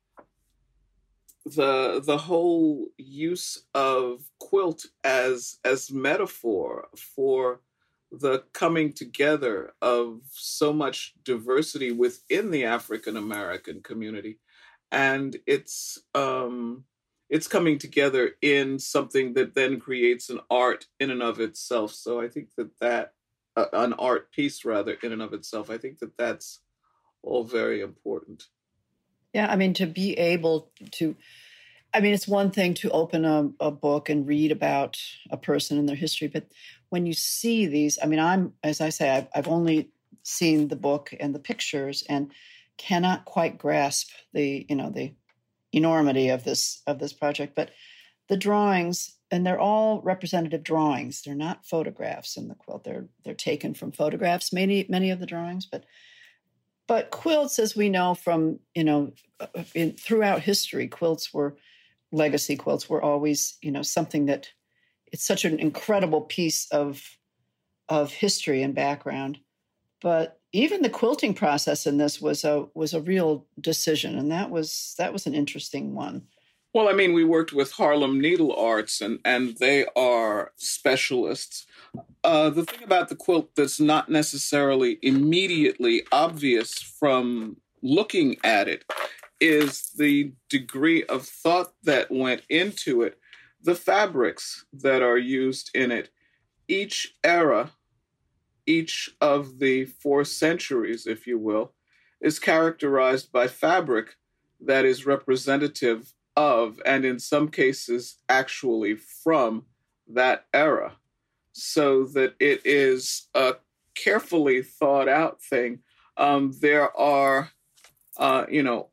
the 1.44 2.02
the 2.04 2.18
whole 2.18 2.88
use 2.98 3.66
of 3.74 4.22
quilt 4.40 4.84
as 5.04 5.58
as 5.64 5.92
metaphor 5.92 6.88
for 6.96 7.60
the 8.10 8.42
coming 8.52 8.92
together 8.92 9.74
of 9.82 10.20
so 10.30 10.72
much 10.72 11.14
diversity 11.24 11.92
within 11.92 12.50
the 12.50 12.64
African 12.64 13.16
American 13.16 13.80
community. 13.82 14.38
And 14.90 15.36
it's 15.46 15.98
um 16.14 16.84
it's 17.28 17.48
coming 17.48 17.78
together 17.78 18.32
in 18.40 18.78
something 18.78 19.34
that 19.34 19.54
then 19.54 19.80
creates 19.80 20.30
an 20.30 20.40
art 20.50 20.86
in 21.00 21.10
and 21.10 21.22
of 21.22 21.40
itself. 21.40 21.92
So 21.92 22.20
i 22.20 22.28
think 22.28 22.50
that 22.56 22.78
that 22.80 23.12
uh, 23.56 23.66
an 23.72 23.92
art 23.94 24.30
piece 24.32 24.64
rather 24.64 24.92
in 25.02 25.12
and 25.12 25.22
of 25.22 25.32
itself 25.32 25.70
i 25.70 25.78
think 25.78 25.98
that 25.98 26.16
that's 26.16 26.60
all 27.22 27.44
very 27.44 27.80
important. 27.80 28.44
Yeah 29.32 29.50
i 29.50 29.56
mean 29.56 29.74
to 29.74 29.86
be 29.86 30.14
able 30.14 30.70
to 30.92 31.16
i 31.92 32.00
mean 32.00 32.14
it's 32.14 32.28
one 32.28 32.50
thing 32.50 32.74
to 32.74 32.90
open 32.90 33.24
a, 33.24 33.50
a 33.60 33.70
book 33.70 34.08
and 34.08 34.26
read 34.26 34.52
about 34.52 34.98
a 35.30 35.36
person 35.36 35.78
and 35.78 35.88
their 35.88 35.96
history 35.96 36.28
but 36.28 36.46
when 36.90 37.06
you 37.06 37.12
see 37.12 37.66
these 37.66 37.98
i 38.02 38.06
mean 38.06 38.20
i'm 38.20 38.52
as 38.62 38.80
i 38.80 38.88
say 38.88 39.10
I've, 39.10 39.28
I've 39.34 39.48
only 39.48 39.90
seen 40.22 40.68
the 40.68 40.76
book 40.76 41.14
and 41.20 41.34
the 41.34 41.38
pictures 41.38 42.02
and 42.08 42.32
cannot 42.78 43.24
quite 43.24 43.58
grasp 43.58 44.10
the 44.32 44.66
you 44.68 44.76
know 44.76 44.90
the 44.90 45.12
enormity 45.76 46.28
of 46.28 46.44
this 46.44 46.82
of 46.86 46.98
this 46.98 47.12
project 47.12 47.54
but 47.54 47.70
the 48.28 48.36
drawings 48.36 49.16
and 49.30 49.44
they're 49.44 49.58
all 49.58 50.00
representative 50.02 50.62
drawings. 50.62 51.22
They're 51.22 51.34
not 51.34 51.66
photographs 51.66 52.36
in 52.36 52.46
the 52.48 52.54
quilt. 52.54 52.84
They're 52.84 53.08
they're 53.24 53.34
taken 53.34 53.74
from 53.74 53.92
photographs 53.92 54.52
many 54.52 54.86
many 54.88 55.10
of 55.10 55.20
the 55.20 55.26
drawings 55.26 55.66
but 55.66 55.84
but 56.88 57.10
quilts 57.10 57.58
as 57.58 57.76
we 57.76 57.88
know 57.88 58.14
from 58.14 58.60
you 58.74 58.84
know 58.84 59.12
uh, 59.40 59.46
in, 59.74 59.92
throughout 59.92 60.42
history 60.42 60.88
quilts 60.88 61.32
were 61.34 61.56
legacy 62.12 62.56
quilts 62.56 62.88
were 62.88 63.02
always 63.02 63.58
you 63.62 63.70
know 63.70 63.82
something 63.82 64.26
that 64.26 64.48
it's 65.12 65.24
such 65.24 65.44
an 65.44 65.58
incredible 65.58 66.22
piece 66.22 66.68
of 66.70 67.02
of 67.88 68.12
history 68.12 68.62
and 68.62 68.74
background. 68.74 69.38
But 70.00 70.40
even 70.56 70.82
the 70.82 70.90
quilting 70.90 71.34
process 71.34 71.86
in 71.86 71.98
this 71.98 72.20
was 72.20 72.44
a 72.44 72.66
was 72.74 72.94
a 72.94 73.00
real 73.00 73.46
decision, 73.60 74.18
and 74.18 74.30
that 74.30 74.50
was 74.50 74.94
that 74.98 75.12
was 75.12 75.26
an 75.26 75.34
interesting 75.34 75.94
one. 75.94 76.26
Well, 76.72 76.88
I 76.88 76.92
mean, 76.92 77.14
we 77.14 77.24
worked 77.24 77.52
with 77.52 77.72
Harlem 77.72 78.20
Needle 78.20 78.54
Arts, 78.54 79.00
and 79.00 79.18
and 79.24 79.56
they 79.58 79.86
are 79.96 80.52
specialists. 80.56 81.66
Uh, 82.24 82.50
the 82.50 82.64
thing 82.64 82.82
about 82.82 83.08
the 83.08 83.16
quilt 83.16 83.54
that's 83.54 83.80
not 83.80 84.08
necessarily 84.08 84.98
immediately 85.02 86.02
obvious 86.10 86.74
from 86.74 87.58
looking 87.82 88.36
at 88.42 88.68
it 88.68 88.84
is 89.40 89.90
the 89.96 90.32
degree 90.48 91.04
of 91.04 91.26
thought 91.26 91.72
that 91.82 92.10
went 92.10 92.42
into 92.48 93.02
it, 93.02 93.18
the 93.62 93.74
fabrics 93.74 94.64
that 94.72 95.02
are 95.02 95.18
used 95.18 95.70
in 95.74 95.92
it. 95.92 96.10
Each 96.68 97.14
era 97.22 97.72
each 98.66 99.10
of 99.20 99.58
the 99.58 99.84
four 99.84 100.24
centuries, 100.24 101.06
if 101.06 101.26
you 101.26 101.38
will, 101.38 101.72
is 102.20 102.38
characterized 102.38 103.32
by 103.32 103.46
fabric 103.46 104.16
that 104.60 104.84
is 104.84 105.06
representative 105.06 106.12
of, 106.36 106.80
and 106.84 107.04
in 107.04 107.18
some 107.18 107.48
cases, 107.48 108.18
actually 108.28 108.96
from 108.96 109.64
that 110.08 110.46
era. 110.52 110.96
So 111.52 112.04
that 112.06 112.34
it 112.38 112.60
is 112.64 113.28
a 113.34 113.54
carefully 113.94 114.62
thought 114.62 115.08
out 115.08 115.42
thing. 115.42 115.80
Um, 116.16 116.52
there 116.60 116.94
are, 116.96 117.50
uh, 118.18 118.44
you 118.50 118.62
know, 118.62 118.90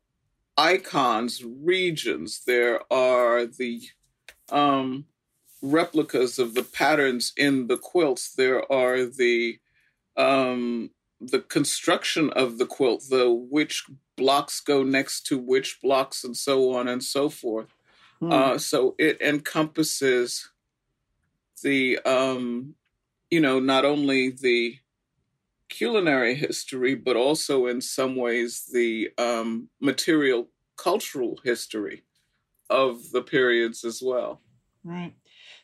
icons, 0.56 1.44
regions. 1.44 2.42
There 2.46 2.80
are 2.92 3.46
the 3.46 3.82
um, 4.50 5.06
replicas 5.62 6.38
of 6.38 6.54
the 6.54 6.62
patterns 6.62 7.32
in 7.36 7.66
the 7.66 7.78
quilts. 7.78 8.34
There 8.34 8.70
are 8.72 9.04
the 9.04 9.58
um, 10.16 10.90
the 11.20 11.40
construction 11.40 12.30
of 12.30 12.58
the 12.58 12.66
quilt, 12.66 13.04
the 13.08 13.32
which 13.32 13.84
blocks 14.16 14.60
go 14.60 14.82
next 14.82 15.26
to 15.26 15.38
which 15.38 15.80
blocks, 15.82 16.24
and 16.24 16.36
so 16.36 16.74
on 16.74 16.88
and 16.88 17.02
so 17.02 17.28
forth. 17.28 17.74
Hmm. 18.20 18.32
Uh, 18.32 18.58
so 18.58 18.94
it 18.98 19.20
encompasses 19.20 20.50
the, 21.62 21.98
um, 22.00 22.74
you 23.30 23.40
know, 23.40 23.58
not 23.58 23.84
only 23.84 24.30
the 24.30 24.78
culinary 25.68 26.34
history, 26.34 26.94
but 26.94 27.16
also 27.16 27.66
in 27.66 27.80
some 27.80 28.16
ways 28.16 28.68
the 28.72 29.10
um, 29.18 29.68
material 29.80 30.48
cultural 30.76 31.38
history 31.44 32.04
of 32.70 33.10
the 33.12 33.22
periods 33.22 33.84
as 33.84 34.02
well. 34.02 34.40
Right. 34.84 35.14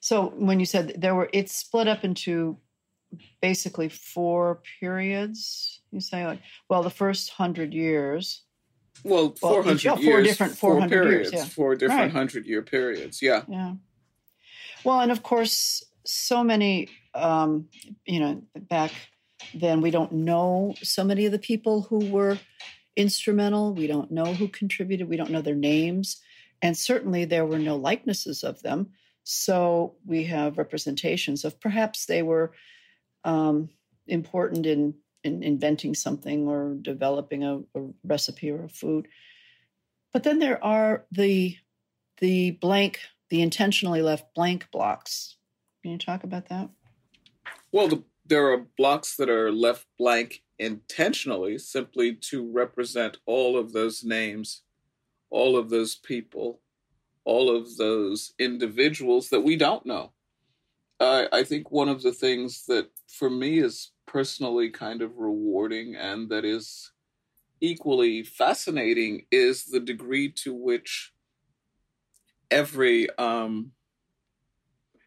So 0.00 0.32
when 0.36 0.58
you 0.58 0.66
said 0.66 0.94
there 0.98 1.14
were, 1.14 1.28
it's 1.32 1.54
split 1.54 1.86
up 1.86 2.04
into 2.04 2.56
basically 3.40 3.88
four 3.88 4.60
periods. 4.80 5.80
You 5.90 6.00
say 6.00 6.26
like, 6.26 6.40
well, 6.68 6.82
the 6.82 6.90
first 6.90 7.30
hundred 7.30 7.74
years. 7.74 8.42
Well, 9.04 9.34
four 9.40 9.62
hundred 9.62 9.84
well, 9.84 10.00
years. 10.00 10.12
Four 10.12 10.22
different 10.22 10.58
four 10.58 10.80
hundred 10.80 11.02
periods. 11.02 11.32
Years, 11.32 11.44
yeah. 11.44 11.48
Four 11.48 11.74
different 11.74 12.00
right. 12.00 12.10
hundred 12.12 12.46
year 12.46 12.62
periods. 12.62 13.22
Yeah. 13.22 13.42
Yeah. 13.48 13.74
Well, 14.84 15.00
and 15.00 15.12
of 15.12 15.22
course, 15.22 15.84
so 16.04 16.44
many. 16.44 16.88
Um, 17.12 17.68
you 18.06 18.20
know, 18.20 18.42
back 18.54 18.92
then 19.54 19.80
we 19.80 19.90
don't 19.90 20.12
know 20.12 20.74
so 20.82 21.02
many 21.02 21.26
of 21.26 21.32
the 21.32 21.38
people 21.40 21.82
who 21.82 22.06
were 22.06 22.38
instrumental. 22.96 23.74
We 23.74 23.86
don't 23.86 24.10
know 24.10 24.34
who 24.34 24.48
contributed. 24.48 25.08
We 25.08 25.16
don't 25.16 25.30
know 25.30 25.42
their 25.42 25.54
names. 25.54 26.20
And 26.62 26.76
certainly 26.76 27.24
there 27.24 27.46
were 27.46 27.58
no 27.58 27.76
likenesses 27.76 28.44
of 28.44 28.62
them. 28.62 28.90
So 29.24 29.96
we 30.04 30.24
have 30.24 30.58
representations 30.58 31.44
of 31.44 31.60
perhaps 31.60 32.06
they 32.06 32.22
were 32.22 32.52
um, 33.24 33.68
important 34.06 34.66
in, 34.66 34.94
in 35.24 35.42
inventing 35.42 35.94
something 35.94 36.48
or 36.48 36.76
developing 36.80 37.44
a, 37.44 37.58
a 37.74 37.88
recipe 38.04 38.50
or 38.50 38.64
a 38.64 38.68
food. 38.68 39.08
But 40.12 40.22
then 40.24 40.38
there 40.38 40.62
are 40.64 41.04
the 41.12 41.56
the 42.18 42.52
blank, 42.52 43.00
the 43.30 43.40
intentionally 43.40 44.02
left 44.02 44.34
blank 44.34 44.70
blocks. 44.70 45.36
Can 45.82 45.92
you 45.92 45.98
talk 45.98 46.22
about 46.22 46.48
that? 46.50 46.68
Well, 47.72 47.88
the, 47.88 48.04
there 48.26 48.52
are 48.52 48.66
blocks 48.76 49.16
that 49.16 49.30
are 49.30 49.50
left 49.50 49.86
blank 49.98 50.42
intentionally, 50.58 51.56
simply 51.58 52.14
to 52.14 52.50
represent 52.50 53.16
all 53.24 53.56
of 53.56 53.72
those 53.72 54.04
names, 54.04 54.62
all 55.30 55.56
of 55.56 55.70
those 55.70 55.94
people, 55.94 56.60
all 57.24 57.54
of 57.54 57.76
those 57.76 58.34
individuals 58.38 59.30
that 59.30 59.40
we 59.40 59.56
don't 59.56 59.86
know. 59.86 60.12
I 61.00 61.44
think 61.44 61.70
one 61.70 61.88
of 61.88 62.02
the 62.02 62.12
things 62.12 62.66
that 62.66 62.90
for 63.08 63.30
me 63.30 63.58
is 63.58 63.92
personally 64.06 64.70
kind 64.70 65.02
of 65.02 65.16
rewarding 65.16 65.96
and 65.96 66.28
that 66.28 66.44
is 66.44 66.92
equally 67.60 68.22
fascinating 68.22 69.26
is 69.30 69.66
the 69.66 69.80
degree 69.80 70.30
to 70.30 70.54
which 70.54 71.12
every 72.50 73.08
um, 73.18 73.72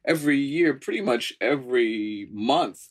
every 0.05 0.38
year, 0.38 0.73
pretty 0.73 1.01
much 1.01 1.33
every 1.41 2.27
month, 2.31 2.89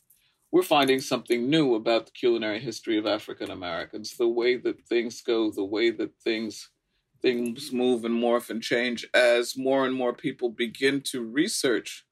we're 0.51 0.63
finding 0.63 1.01
something 1.01 1.49
new 1.49 1.75
about 1.75 2.07
the 2.07 2.13
culinary 2.13 2.61
history 2.61 2.99
of 2.99 3.07
African 3.07 3.51
Americans, 3.51 4.17
the 4.17 4.29
way 4.29 4.57
that 4.57 4.87
things 4.87 5.23
go, 5.23 5.51
the 5.51 5.65
way 5.65 5.91
that 5.91 6.15
things 6.23 6.71
things 7.23 7.73
move 7.73 8.05
and 8.05 8.21
morph 8.21 8.51
and 8.51 8.61
change 8.61 9.07
as 9.15 9.57
more 9.57 9.87
and 9.87 9.95
more 9.95 10.13
people 10.13 10.51
begin 10.51 11.01
to 11.01 11.23
research 11.23 12.05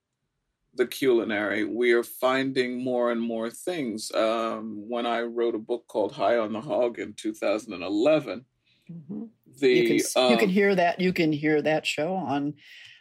the 0.75 0.87
culinary, 0.87 1.65
we 1.65 1.93
are 1.93 2.03
finding 2.03 2.83
more 2.83 3.11
and 3.11 3.21
more 3.21 3.50
things. 3.50 4.12
Um, 4.12 4.85
when 4.89 5.07
I 5.07 5.23
wrote 5.23 5.55
a 5.55 5.59
book 5.59 5.87
called 5.89 6.12
High 6.12 6.39
on 6.39 6.53
the 6.53 6.61
Hog 6.61 6.99
in 6.99 7.15
2011, 7.15 8.45
mm-hmm. 8.91 9.25
the 9.59 9.69
you 9.69 9.89
can, 9.89 10.23
um, 10.23 10.31
you 10.33 10.39
can, 10.39 10.49
hear 10.49 10.75
that 10.75 11.00
you 11.00 11.12
can 11.12 11.33
hear 11.33 11.61
that 11.62 11.87
show 11.87 12.15
on 12.15 12.55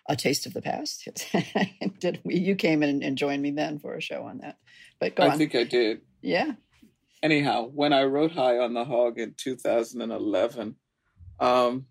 a 0.08 0.16
taste 0.16 0.46
of 0.46 0.54
the 0.54 0.62
past. 0.62 1.08
did 2.00 2.20
we, 2.24 2.38
you 2.38 2.56
came 2.56 2.82
in 2.82 3.04
and 3.04 3.18
joined 3.18 3.42
me 3.42 3.52
then 3.52 3.78
for 3.80 3.96
a 3.96 4.02
show 4.02 4.24
on 4.24 4.40
that? 4.40 4.58
But 5.00 5.16
go 5.16 5.24
I 5.24 5.32
on. 5.32 5.38
think 5.38 5.56
I 5.56 5.64
did. 5.64 6.02
Yeah. 6.22 6.54
Anyhow, 7.22 7.70
when 7.74 7.94
I 7.94 8.04
wrote 8.04 8.32
High 8.32 8.58
on 8.58 8.74
the 8.74 8.86
Hog 8.86 9.20
in 9.20 9.36
2011, 9.38 10.76
um, 11.40 11.86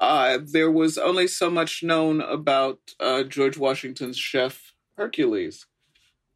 uh, 0.00 0.38
there 0.44 0.70
was 0.70 0.98
only 0.98 1.26
so 1.26 1.50
much 1.50 1.82
known 1.82 2.20
about 2.20 2.78
uh, 2.98 3.22
George 3.22 3.58
Washington's 3.58 4.18
chef 4.18 4.69
Hercules. 5.00 5.66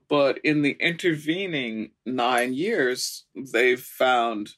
But 0.08 0.38
in 0.38 0.62
the 0.62 0.76
intervening 0.80 1.90
nine 2.06 2.54
years, 2.54 3.24
they've 3.34 3.80
found 3.80 4.54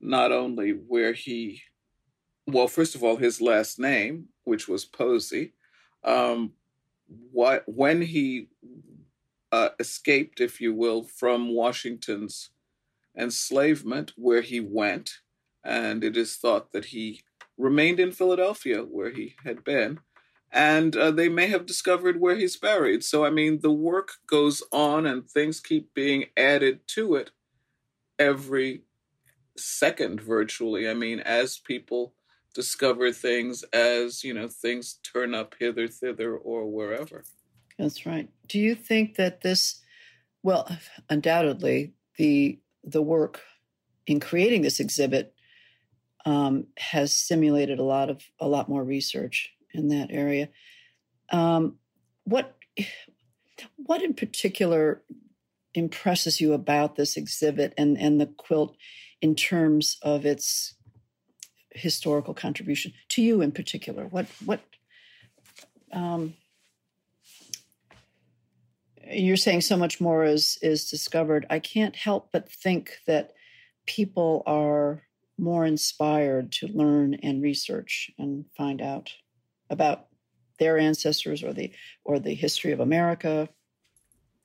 not 0.00 0.32
only 0.32 0.70
where 0.72 1.14
he, 1.14 1.62
well, 2.46 2.68
first 2.68 2.94
of 2.94 3.02
all, 3.02 3.16
his 3.16 3.40
last 3.40 3.78
name, 3.78 4.28
which 4.44 4.68
was 4.68 4.84
Posey, 4.84 5.54
um, 6.04 6.52
what 7.32 7.64
when 7.66 8.02
he 8.02 8.48
uh, 9.50 9.70
escaped, 9.80 10.40
if 10.40 10.60
you 10.60 10.74
will, 10.74 11.04
from 11.04 11.54
Washington's 11.54 12.50
enslavement, 13.16 14.12
where 14.16 14.42
he 14.42 14.60
went, 14.60 15.10
and 15.64 16.04
it 16.04 16.16
is 16.16 16.36
thought 16.36 16.72
that 16.72 16.86
he 16.86 17.22
remained 17.56 17.98
in 17.98 18.12
Philadelphia, 18.12 18.82
where 18.82 19.10
he 19.10 19.34
had 19.44 19.64
been, 19.64 20.00
and 20.50 20.96
uh, 20.96 21.10
they 21.10 21.28
may 21.28 21.48
have 21.48 21.66
discovered 21.66 22.20
where 22.20 22.36
he's 22.36 22.56
buried. 22.56 23.04
So, 23.04 23.24
I 23.24 23.30
mean, 23.30 23.60
the 23.60 23.72
work 23.72 24.12
goes 24.26 24.62
on 24.72 25.06
and 25.06 25.28
things 25.28 25.60
keep 25.60 25.92
being 25.94 26.26
added 26.36 26.80
to 26.88 27.14
it 27.16 27.30
every 28.18 28.82
second, 29.56 30.20
virtually. 30.20 30.88
I 30.88 30.94
mean, 30.94 31.20
as 31.20 31.58
people 31.58 32.14
discover 32.54 33.12
things, 33.12 33.62
as, 33.72 34.24
you 34.24 34.32
know, 34.32 34.48
things 34.48 34.98
turn 35.02 35.34
up 35.34 35.54
hither, 35.58 35.86
thither, 35.86 36.36
or 36.36 36.66
wherever. 36.66 37.24
That's 37.78 38.06
right. 38.06 38.28
Do 38.46 38.58
you 38.58 38.74
think 38.74 39.16
that 39.16 39.42
this, 39.42 39.80
well, 40.42 40.68
undoubtedly, 41.10 41.94
the 42.16 42.58
the 42.84 43.02
work 43.02 43.42
in 44.06 44.18
creating 44.18 44.62
this 44.62 44.80
exhibit 44.80 45.34
um, 46.24 46.66
has 46.78 47.14
simulated 47.14 47.78
a 47.78 47.84
lot 47.84 48.10
of 48.10 48.22
a 48.40 48.48
lot 48.48 48.68
more 48.68 48.82
research 48.82 49.52
in 49.72 49.88
that 49.88 50.08
area. 50.10 50.48
Um, 51.30 51.78
what 52.24 52.56
what 53.76 54.02
in 54.02 54.14
particular 54.14 55.02
impresses 55.74 56.40
you 56.40 56.52
about 56.52 56.96
this 56.96 57.16
exhibit 57.16 57.74
and 57.76 57.98
and 57.98 58.20
the 58.20 58.26
quilt 58.26 58.76
in 59.20 59.34
terms 59.34 59.98
of 60.02 60.24
its 60.24 60.74
historical 61.70 62.34
contribution 62.34 62.92
to 63.10 63.22
you 63.22 63.40
in 63.40 63.52
particular? 63.52 64.06
What 64.06 64.26
what 64.44 64.60
um, 65.92 66.34
you're 69.10 69.36
saying 69.36 69.62
so 69.62 69.76
much 69.76 70.00
more 70.00 70.24
is 70.24 70.58
is 70.62 70.90
discovered. 70.90 71.46
I 71.50 71.58
can't 71.58 71.96
help 71.96 72.30
but 72.32 72.50
think 72.50 72.98
that 73.06 73.32
people 73.86 74.42
are 74.46 75.02
more 75.38 75.64
inspired 75.64 76.52
to 76.52 76.66
learn 76.68 77.14
and 77.14 77.42
research 77.42 78.10
and 78.18 78.44
find 78.56 78.82
out 78.82 79.12
about 79.70 80.06
their 80.58 80.78
ancestors 80.78 81.42
or 81.42 81.52
the 81.52 81.72
or 82.04 82.18
the 82.18 82.34
history 82.34 82.72
of 82.72 82.80
America? 82.80 83.48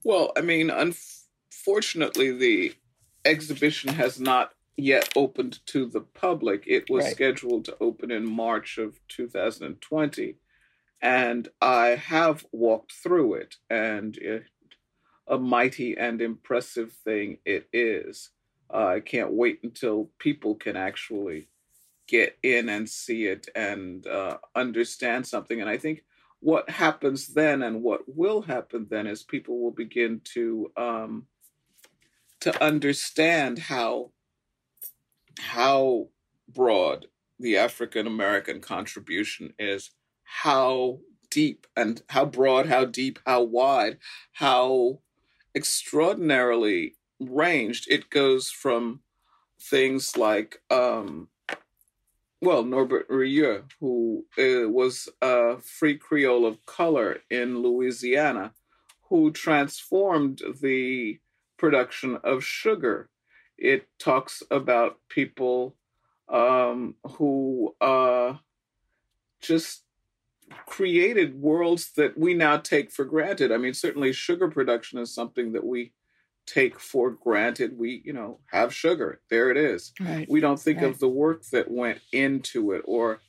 Well, 0.04 0.32
I 0.38 0.42
mean, 0.42 0.70
unfortunately, 0.70 2.32
the 2.32 2.74
exhibition 3.26 3.94
has 3.94 4.20
not 4.20 4.54
yet 4.76 5.10
opened 5.16 5.60
to 5.68 5.86
the 5.86 6.02
public. 6.02 6.64
It 6.68 6.90
was 6.90 7.06
right. 7.06 7.14
scheduled 7.14 7.66
to 7.66 7.78
open 7.80 8.12
in 8.12 8.30
March 8.30 8.78
of 8.78 9.00
2020, 9.08 10.36
and 11.02 11.48
I 11.62 11.88
have 11.90 12.46
walked 12.52 12.92
through 12.92 13.36
it, 13.36 13.56
and 13.70 14.18
it, 14.18 14.44
a 15.28 15.38
mighty 15.38 15.98
and 15.98 16.22
impressive 16.22 16.92
thing 17.04 17.38
it 17.46 17.68
is. 17.72 18.30
Uh, 18.74 18.86
I 18.86 19.00
can't 19.00 19.34
wait 19.34 19.60
until 19.64 20.10
people 20.20 20.56
can 20.56 20.76
actually 20.76 21.48
get 22.08 22.38
in 22.44 22.70
and 22.70 22.90
see 22.90 23.26
it 23.26 23.48
and 23.56 24.06
uh, 24.08 24.38
understand 24.56 25.26
something. 25.26 25.62
And 25.62 25.70
I 25.70 25.78
think 25.78 26.04
what 26.40 26.70
happens 26.70 27.28
then 27.28 27.64
and 27.64 27.82
what 27.82 28.02
will 28.08 28.42
happen 28.42 28.88
then 28.90 29.08
is 29.08 29.24
people 29.24 29.60
will 29.60 29.72
begin 29.72 30.22
to 30.34 30.72
um, 30.76 31.28
to 32.42 32.64
understand 32.64 33.58
how 33.58 34.12
how 35.40 36.10
broad 36.50 37.08
the 37.40 37.58
African 37.58 38.08
American 38.08 38.60
contribution 38.60 39.54
is, 39.58 39.92
how 40.24 41.00
deep 41.32 41.66
and 41.76 42.02
how 42.10 42.26
broad, 42.26 42.68
how 42.68 42.86
deep, 42.86 43.20
how 43.26 43.42
wide, 43.44 43.98
how 44.34 45.00
extraordinarily 45.56 46.96
ranged 47.20 47.88
it 47.90 48.10
goes 48.10 48.50
from 48.50 49.00
things 49.62 50.18
like 50.18 50.62
um, 50.70 51.30
well, 52.44 52.64
Norbert 52.64 53.08
Rillieux, 53.10 53.64
who 53.80 54.26
uh, 54.38 54.70
was 54.70 55.08
a 55.22 55.58
free 55.60 55.98
Creole 55.98 56.46
of 56.46 56.66
color 56.66 57.22
in 57.30 57.60
Louisiana, 57.60 58.52
who 59.04 59.32
transformed 59.32 60.42
the 60.62 61.20
production 61.58 62.18
of 62.24 62.44
sugar. 62.44 63.10
It 63.58 63.88
talks 63.98 64.44
about 64.52 65.00
people 65.08 65.78
um, 66.28 66.96
who 67.04 67.76
uh, 67.80 68.36
just 69.40 69.84
created 70.66 71.42
worlds 71.42 71.92
that 71.96 72.18
we 72.18 72.34
now 72.34 72.58
take 72.58 72.92
for 72.92 73.06
granted. 73.06 73.54
I 73.54 73.58
mean, 73.58 73.74
certainly 73.74 74.12
sugar 74.12 74.50
production 74.50 75.00
is 75.00 75.16
something 75.16 75.54
that 75.54 75.66
we 75.66 75.94
take 76.46 76.80
for 76.80 77.12
granted 77.12 77.78
we 77.78 78.02
you 78.04 78.12
know 78.12 78.40
have 78.52 78.74
sugar 78.74 79.22
there 79.30 79.50
it 79.50 79.58
is 79.58 79.94
right. 80.00 80.30
we 80.30 80.42
don't 80.42 80.60
think 80.60 80.82
right. 80.82 80.90
of 80.90 81.00
the 81.00 81.08
work 81.08 81.44
that 81.52 81.72
went 81.72 82.00
into 82.12 82.72
it 82.72 82.82
or 82.86 83.22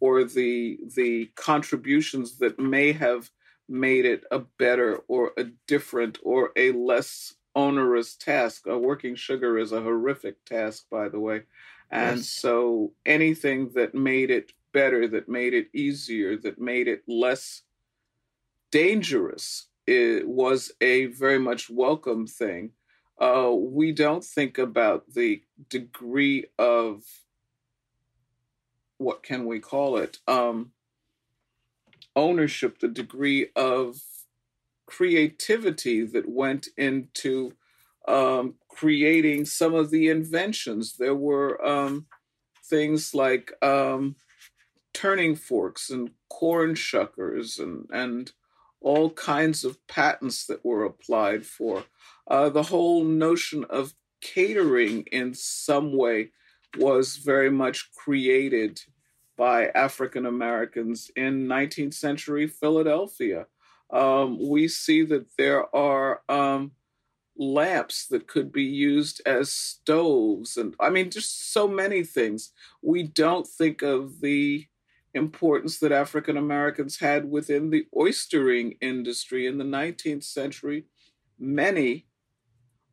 or 0.00 0.24
the 0.24 0.78
the 0.96 1.30
contributions 1.36 2.38
that 2.38 2.58
may 2.58 2.92
have 2.92 3.30
made 3.68 4.04
it 4.04 4.24
a 4.30 4.38
better 4.58 4.96
or 5.08 5.32
a 5.36 5.44
different 5.66 6.18
or 6.22 6.50
a 6.56 6.72
less 6.72 7.34
onerous 7.54 8.16
task 8.16 8.66
a 8.66 8.78
working 8.78 9.14
sugar 9.14 9.58
is 9.58 9.72
a 9.72 9.82
horrific 9.82 10.42
task 10.44 10.86
by 10.90 11.08
the 11.08 11.20
way 11.20 11.42
and 11.90 12.18
yes. 12.18 12.28
so 12.28 12.92
anything 13.04 13.70
that 13.74 13.94
made 13.94 14.30
it 14.30 14.52
better 14.72 15.06
that 15.06 15.28
made 15.28 15.52
it 15.52 15.68
easier 15.74 16.36
that 16.36 16.58
made 16.58 16.88
it 16.88 17.02
less 17.06 17.62
dangerous 18.70 19.68
it 19.86 20.28
was 20.28 20.72
a 20.80 21.06
very 21.06 21.38
much 21.38 21.70
welcome 21.70 22.26
thing. 22.26 22.70
Uh, 23.20 23.50
we 23.54 23.92
don't 23.92 24.24
think 24.24 24.58
about 24.58 25.04
the 25.12 25.42
degree 25.68 26.46
of 26.58 27.02
what 28.98 29.22
can 29.22 29.46
we 29.46 29.60
call 29.60 29.96
it? 29.96 30.18
Um, 30.26 30.72
ownership, 32.14 32.78
the 32.78 32.88
degree 32.88 33.48
of 33.56 34.00
creativity 34.86 36.04
that 36.04 36.28
went 36.28 36.68
into 36.76 37.52
um, 38.06 38.54
creating 38.68 39.44
some 39.44 39.74
of 39.74 39.90
the 39.90 40.08
inventions. 40.08 40.96
There 40.98 41.14
were 41.14 41.64
um, 41.66 42.06
things 42.64 43.14
like 43.14 43.52
um, 43.62 44.16
turning 44.92 45.36
forks 45.36 45.90
and 45.90 46.10
corn 46.28 46.74
shuckers 46.74 47.58
and, 47.58 47.86
and 47.92 48.32
all 48.82 49.10
kinds 49.10 49.64
of 49.64 49.84
patents 49.86 50.46
that 50.46 50.64
were 50.64 50.84
applied 50.84 51.46
for. 51.46 51.84
Uh, 52.26 52.48
the 52.48 52.64
whole 52.64 53.04
notion 53.04 53.64
of 53.70 53.94
catering 54.20 55.02
in 55.12 55.34
some 55.34 55.96
way 55.96 56.30
was 56.78 57.16
very 57.16 57.50
much 57.50 57.90
created 57.92 58.80
by 59.36 59.68
African 59.68 60.26
Americans 60.26 61.10
in 61.16 61.46
19th 61.46 61.94
century 61.94 62.46
Philadelphia. 62.46 63.46
Um, 63.90 64.38
we 64.48 64.68
see 64.68 65.02
that 65.04 65.36
there 65.36 65.74
are 65.74 66.22
um, 66.28 66.72
lamps 67.36 68.06
that 68.06 68.26
could 68.26 68.52
be 68.52 68.64
used 68.64 69.20
as 69.26 69.52
stoves, 69.52 70.56
and 70.56 70.74
I 70.80 70.90
mean, 70.90 71.10
just 71.10 71.52
so 71.52 71.68
many 71.68 72.02
things. 72.04 72.52
We 72.80 73.02
don't 73.02 73.46
think 73.46 73.82
of 73.82 74.20
the 74.20 74.66
importance 75.14 75.78
that 75.78 75.92
African 75.92 76.36
Americans 76.36 76.98
had 76.98 77.30
within 77.30 77.70
the 77.70 77.86
oystering 77.94 78.76
industry 78.80 79.46
in 79.46 79.58
the 79.58 79.64
19th 79.64 80.24
century. 80.24 80.84
Many 81.38 82.06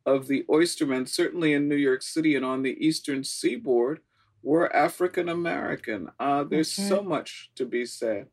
of 0.04 0.26
the 0.26 0.44
oystermen, 0.48 1.08
certainly 1.08 1.52
in 1.52 1.68
New 1.68 1.76
York 1.76 2.02
City 2.02 2.34
and 2.34 2.44
on 2.44 2.62
the 2.62 2.76
eastern 2.84 3.24
seaboard, 3.24 4.00
were 4.42 4.74
African 4.74 5.28
American. 5.28 6.10
Uh, 6.18 6.44
there's 6.44 6.78
okay. 6.78 6.88
so 6.88 7.02
much 7.02 7.50
to 7.56 7.66
be 7.66 7.84
said. 7.84 8.26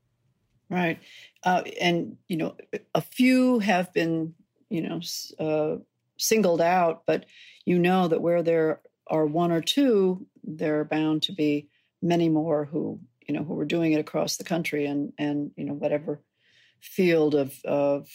Right. 0.69 0.99
Uh, 1.43 1.63
and, 1.79 2.17
you 2.27 2.37
know, 2.37 2.55
a 2.93 3.01
few 3.01 3.59
have 3.59 3.93
been, 3.93 4.33
you 4.69 4.81
know, 4.81 5.01
uh, 5.39 5.77
singled 6.17 6.61
out, 6.61 7.03
but 7.05 7.25
you 7.65 7.79
know 7.79 8.07
that 8.07 8.21
where 8.21 8.43
there 8.43 8.81
are 9.07 9.25
one 9.25 9.51
or 9.51 9.61
two, 9.61 10.25
there 10.43 10.79
are 10.79 10.85
bound 10.85 11.23
to 11.23 11.31
be 11.31 11.69
many 12.01 12.29
more 12.29 12.65
who, 12.65 12.99
you 13.27 13.35
know, 13.35 13.43
who 13.43 13.53
were 13.53 13.65
doing 13.65 13.93
it 13.93 13.99
across 13.99 14.37
the 14.37 14.43
country 14.43 14.85
and, 14.85 15.13
and 15.17 15.51
you 15.55 15.65
know, 15.65 15.73
whatever 15.73 16.21
field 16.81 17.35
of, 17.35 17.59
of 17.65 18.09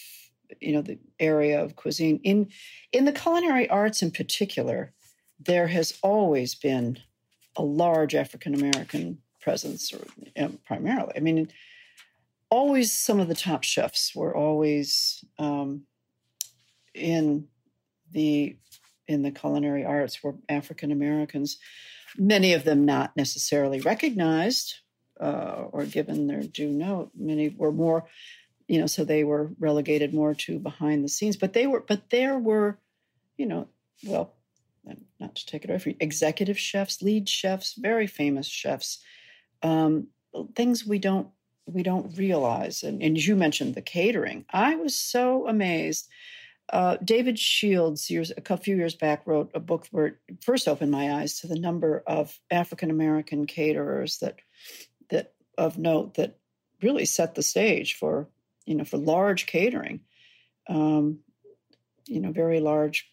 you 0.61 0.73
know 0.73 0.81
the 0.81 0.99
area 1.19 1.63
of 1.63 1.75
cuisine. 1.75 2.19
In 2.23 2.49
in 2.91 3.05
the 3.05 3.11
culinary 3.11 3.69
arts 3.69 4.01
in 4.01 4.11
particular 4.11 4.93
there 5.39 5.67
has 5.67 5.97
always 6.01 6.55
been 6.55 6.99
a 7.55 7.63
large 7.63 8.15
african 8.15 8.53
american 8.53 9.19
presence 9.41 9.93
or 9.93 10.05
you 10.17 10.31
know, 10.35 10.51
primarily. 10.65 11.13
I 11.15 11.19
mean 11.19 11.49
always 12.49 12.91
some 12.91 13.19
of 13.19 13.27
the 13.27 13.35
top 13.35 13.63
chefs 13.63 14.15
were 14.15 14.35
always 14.35 15.25
um, 15.39 15.83
in 16.93 17.47
the 18.11 18.55
in 19.07 19.23
the 19.23 19.31
culinary 19.31 19.83
arts 19.83 20.23
were 20.23 20.35
african 20.47 20.91
americans 20.91 21.57
many 22.15 22.53
of 22.53 22.63
them 22.63 22.85
not 22.85 23.15
necessarily 23.17 23.81
recognized 23.81 24.75
uh, 25.23 25.67
or 25.71 25.85
given 25.85 26.27
their 26.27 26.43
due 26.43 26.69
note 26.69 27.11
many 27.15 27.49
were 27.49 27.71
more 27.71 28.05
you 28.67 28.79
know, 28.79 28.87
so 28.87 29.03
they 29.03 29.23
were 29.23 29.51
relegated 29.59 30.13
more 30.13 30.33
to 30.33 30.59
behind 30.59 31.03
the 31.03 31.09
scenes. 31.09 31.35
But 31.35 31.53
they 31.53 31.67
were, 31.67 31.81
but 31.81 32.09
there 32.09 32.37
were, 32.37 32.79
you 33.37 33.45
know, 33.45 33.67
well, 34.05 34.33
not 35.19 35.35
to 35.35 35.45
take 35.45 35.63
it 35.63 35.69
away 35.69 35.79
from 35.79 35.91
you, 35.91 35.97
executive 35.99 36.59
chefs, 36.59 37.01
lead 37.01 37.29
chefs, 37.29 37.73
very 37.73 38.07
famous 38.07 38.47
chefs, 38.47 38.99
um, 39.61 40.07
things 40.55 40.85
we 40.85 40.99
don't 40.99 41.29
we 41.65 41.83
don't 41.83 42.17
realize. 42.17 42.83
And, 42.83 43.01
and 43.01 43.17
you 43.17 43.35
mentioned 43.37 43.75
the 43.75 43.81
catering. 43.81 44.45
I 44.49 44.75
was 44.75 44.95
so 44.95 45.47
amazed. 45.47 46.09
Uh, 46.71 46.97
David 47.03 47.39
Shields, 47.39 48.09
years 48.09 48.31
a 48.35 48.57
few 48.57 48.75
years 48.75 48.95
back, 48.95 49.25
wrote 49.25 49.51
a 49.53 49.59
book 49.59 49.87
where 49.91 50.07
it 50.27 50.43
first 50.43 50.67
opened 50.67 50.91
my 50.91 51.13
eyes 51.13 51.39
to 51.39 51.47
the 51.47 51.59
number 51.59 52.03
of 52.07 52.37
African 52.51 52.89
American 52.89 53.45
caterers 53.45 54.17
that 54.19 54.39
that 54.92 54.92
of 55.57 55.77
note 55.77 56.15
that 56.15 56.39
really 56.81 57.05
set 57.05 57.35
the 57.35 57.43
stage 57.43 57.95
for 57.95 58.27
you 58.65 58.75
know, 58.75 58.83
for 58.83 58.97
large 58.97 59.45
catering, 59.45 60.01
um, 60.67 61.19
you 62.05 62.19
know, 62.19 62.31
very 62.31 62.59
large 62.59 63.09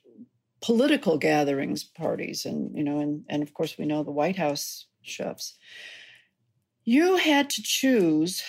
political 0.61 1.18
gatherings, 1.18 1.85
parties, 1.85 2.44
and 2.44 2.76
you 2.76 2.85
know, 2.85 3.00
and 3.00 3.24
and 3.29 3.42
of 3.42 3.55
course 3.55 3.76
we 3.79 3.87
know 3.87 4.03
the 4.03 4.11
White 4.11 4.37
House 4.37 4.87
chefs. 5.03 5.57
You 6.85 7.16
had 7.16 7.50
to 7.50 7.62
choose 7.62 8.42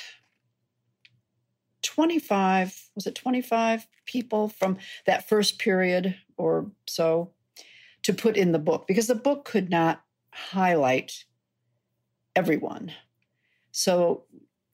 25 1.83 2.89
was 2.95 3.07
it 3.07 3.15
25 3.15 3.87
people 4.05 4.49
from 4.49 4.77
that 5.05 5.27
first 5.27 5.59
period 5.59 6.15
or 6.37 6.71
so 6.87 7.31
to 8.03 8.13
put 8.13 8.37
in 8.37 8.51
the 8.51 8.59
book? 8.59 8.87
Because 8.87 9.07
the 9.07 9.15
book 9.15 9.45
could 9.45 9.69
not 9.69 10.01
highlight 10.33 11.25
everyone 12.35 12.91
so 13.71 14.25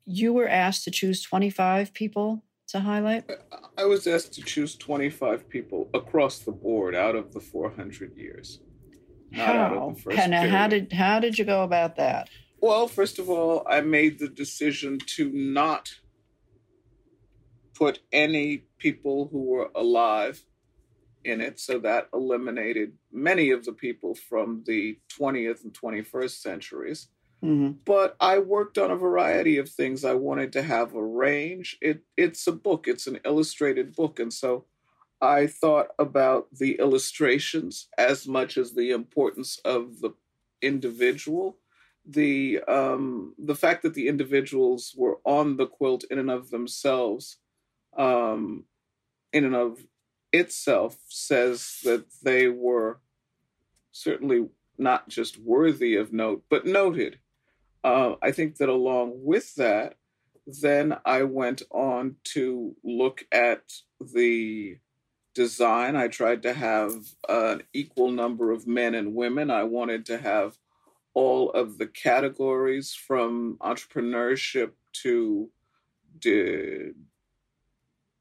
you 0.06 0.34
were 0.34 0.48
asked 0.48 0.84
to 0.86 0.92
choose 0.92 1.22
25 1.22 1.94
people 1.94 2.44
to 2.70 2.80
highlight? 2.80 3.30
I 3.78 3.86
was 3.86 4.08
asked 4.08 4.34
to 4.34 4.42
choose 4.42 4.76
25 4.76 5.50
people 5.50 5.90
across 5.94 6.40
the 6.40 6.52
board 6.52 6.96
out 6.96 7.16
of 7.16 7.34
the 7.34 7.40
400 7.40 8.16
years. 8.16 8.60
how? 9.34 9.96
and 10.12 10.34
uh, 10.34 10.48
how 10.48 10.68
did 10.68 10.94
how 10.94 11.20
did 11.20 11.38
you 11.38 11.46
go 11.46 11.64
about 11.64 11.98
that? 11.98 12.30
Well, 12.60 12.88
first 12.88 13.20
of 13.20 13.30
all, 13.30 13.66
I 13.70 13.82
made 13.82 14.20
the 14.20 14.30
decision 14.30 15.00
to 15.16 15.30
not 15.32 15.94
put 17.76 18.00
any 18.12 18.64
people 18.80 19.30
who 19.32 19.44
were 19.44 19.70
alive 19.76 20.44
in 21.24 21.42
it, 21.42 21.60
so 21.60 21.78
that 21.80 22.08
eliminated 22.14 22.94
many 23.12 23.52
of 23.52 23.66
the 23.66 23.74
people 23.74 24.16
from 24.16 24.64
the 24.66 24.98
20th 25.20 25.64
and 25.64 25.74
21st 25.74 26.42
centuries. 26.42 27.10
Mm-hmm. 27.44 27.74
But 27.86 28.16
I 28.20 28.40
worked 28.40 28.78
on 28.78 28.90
a 28.90 28.96
variety 28.96 29.58
of 29.58 29.70
things. 29.70 30.04
I 30.04 30.16
wanted 30.16 30.52
to 30.54 30.64
have 30.64 30.96
a 30.96 31.04
range. 31.04 31.78
It 31.82 32.02
it's 32.16 32.48
a 32.48 32.52
book. 32.52 32.88
It's 32.88 33.06
an 33.06 33.20
illustrated 33.24 33.96
book, 33.96 34.20
and 34.20 34.34
so 34.34 34.66
I 35.22 35.46
thought 35.48 35.90
about 36.00 36.48
the 36.52 36.80
illustrations 36.80 37.88
as 37.98 38.28
much 38.28 38.58
as 38.58 38.74
the 38.74 38.92
importance 38.92 39.60
of 39.64 40.02
the 40.02 40.12
individual. 40.62 41.58
The 42.06 42.62
um, 42.68 43.36
the 43.38 43.56
fact 43.56 43.84
that 43.84 43.94
the 43.94 44.08
individuals 44.08 44.96
were 44.98 45.20
on 45.24 45.58
the 45.58 45.68
quilt 45.68 46.06
in 46.10 46.18
and 46.18 46.32
of 46.32 46.50
themselves, 46.50 47.38
um, 47.96 48.64
in 49.32 49.46
and 49.46 49.56
of 49.56 49.80
itself, 50.34 50.98
says 51.08 51.80
that 51.84 52.06
they 52.24 52.48
were 52.48 53.00
certainly 53.92 54.48
not 54.78 55.08
just 55.10 55.38
worthy 55.38 55.96
of 55.96 56.14
note, 56.14 56.44
but 56.50 56.66
noted 56.66 57.20
uh, 57.84 58.16
I 58.22 58.32
think 58.32 58.58
that 58.58 58.70
along 58.70 59.14
with 59.24 59.56
that, 59.56 59.96
then 60.46 60.98
I 61.06 61.24
went 61.24 61.62
on 61.72 62.16
to 62.26 62.76
look 62.84 63.26
at 63.32 63.64
the 64.00 64.78
design. 65.36 65.96
I 65.96 66.08
tried 66.08 66.42
to 66.44 66.54
have 66.54 66.94
an 67.28 67.64
equal 67.74 68.12
number 68.12 68.52
of 68.52 68.66
men 68.66 68.96
and 68.96 69.14
women. 69.14 69.52
I 69.52 69.64
wanted 69.64 70.06
to 70.08 70.18
have 70.18 70.58
all 71.14 71.52
of 71.52 71.78
the 71.78 71.88
categories 71.88 72.94
from 72.94 73.58
entrepreneurship 73.60 74.72
to 75.04 75.50
de, 76.20 76.92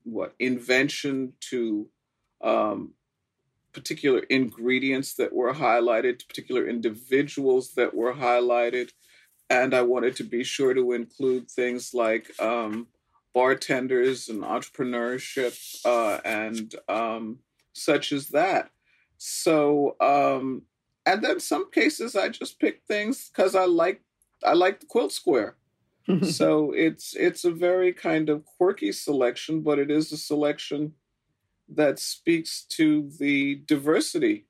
what 0.04 0.34
invention 0.38 1.32
to 1.40 1.88
um, 2.42 2.92
particular 3.72 4.20
ingredients 4.30 5.14
that 5.14 5.32
were 5.32 5.52
highlighted, 5.52 6.18
to 6.18 6.26
particular 6.26 6.66
individuals 6.66 7.74
that 7.74 7.94
were 7.94 8.14
highlighted 8.14 8.90
and 9.48 9.74
I 9.74 9.82
wanted 9.82 10.16
to 10.16 10.24
be 10.24 10.42
sure 10.44 10.74
to 10.74 10.92
include 10.92 11.50
things 11.50 11.94
like 11.94 12.30
um, 12.40 12.88
bartenders 13.34 14.28
and 14.28 14.42
entrepreneurship 14.42 15.56
uh, 15.84 16.20
and 16.24 16.74
um, 16.88 17.38
such 17.72 18.12
as 18.12 18.28
that. 18.28 18.70
So, 19.18 19.96
um, 20.00 20.62
and 21.04 21.22
then 21.22 21.40
some 21.40 21.70
cases 21.70 22.16
I 22.16 22.28
just 22.28 22.58
picked 22.58 22.88
things 22.88 23.28
because 23.28 23.54
I 23.54 23.64
like 23.64 24.02
I 24.44 24.54
like 24.54 24.80
the 24.80 24.86
quilt 24.86 25.12
square. 25.12 25.56
so 26.22 26.72
it's 26.72 27.14
it's 27.16 27.44
a 27.44 27.50
very 27.50 27.92
kind 27.92 28.28
of 28.28 28.44
quirky 28.44 28.92
selection, 28.92 29.62
but 29.62 29.78
it 29.78 29.90
is 29.90 30.12
a 30.12 30.16
selection 30.16 30.92
that 31.68 31.98
speaks 31.98 32.62
to 32.62 33.10
the 33.18 33.56
diversity 33.66 34.46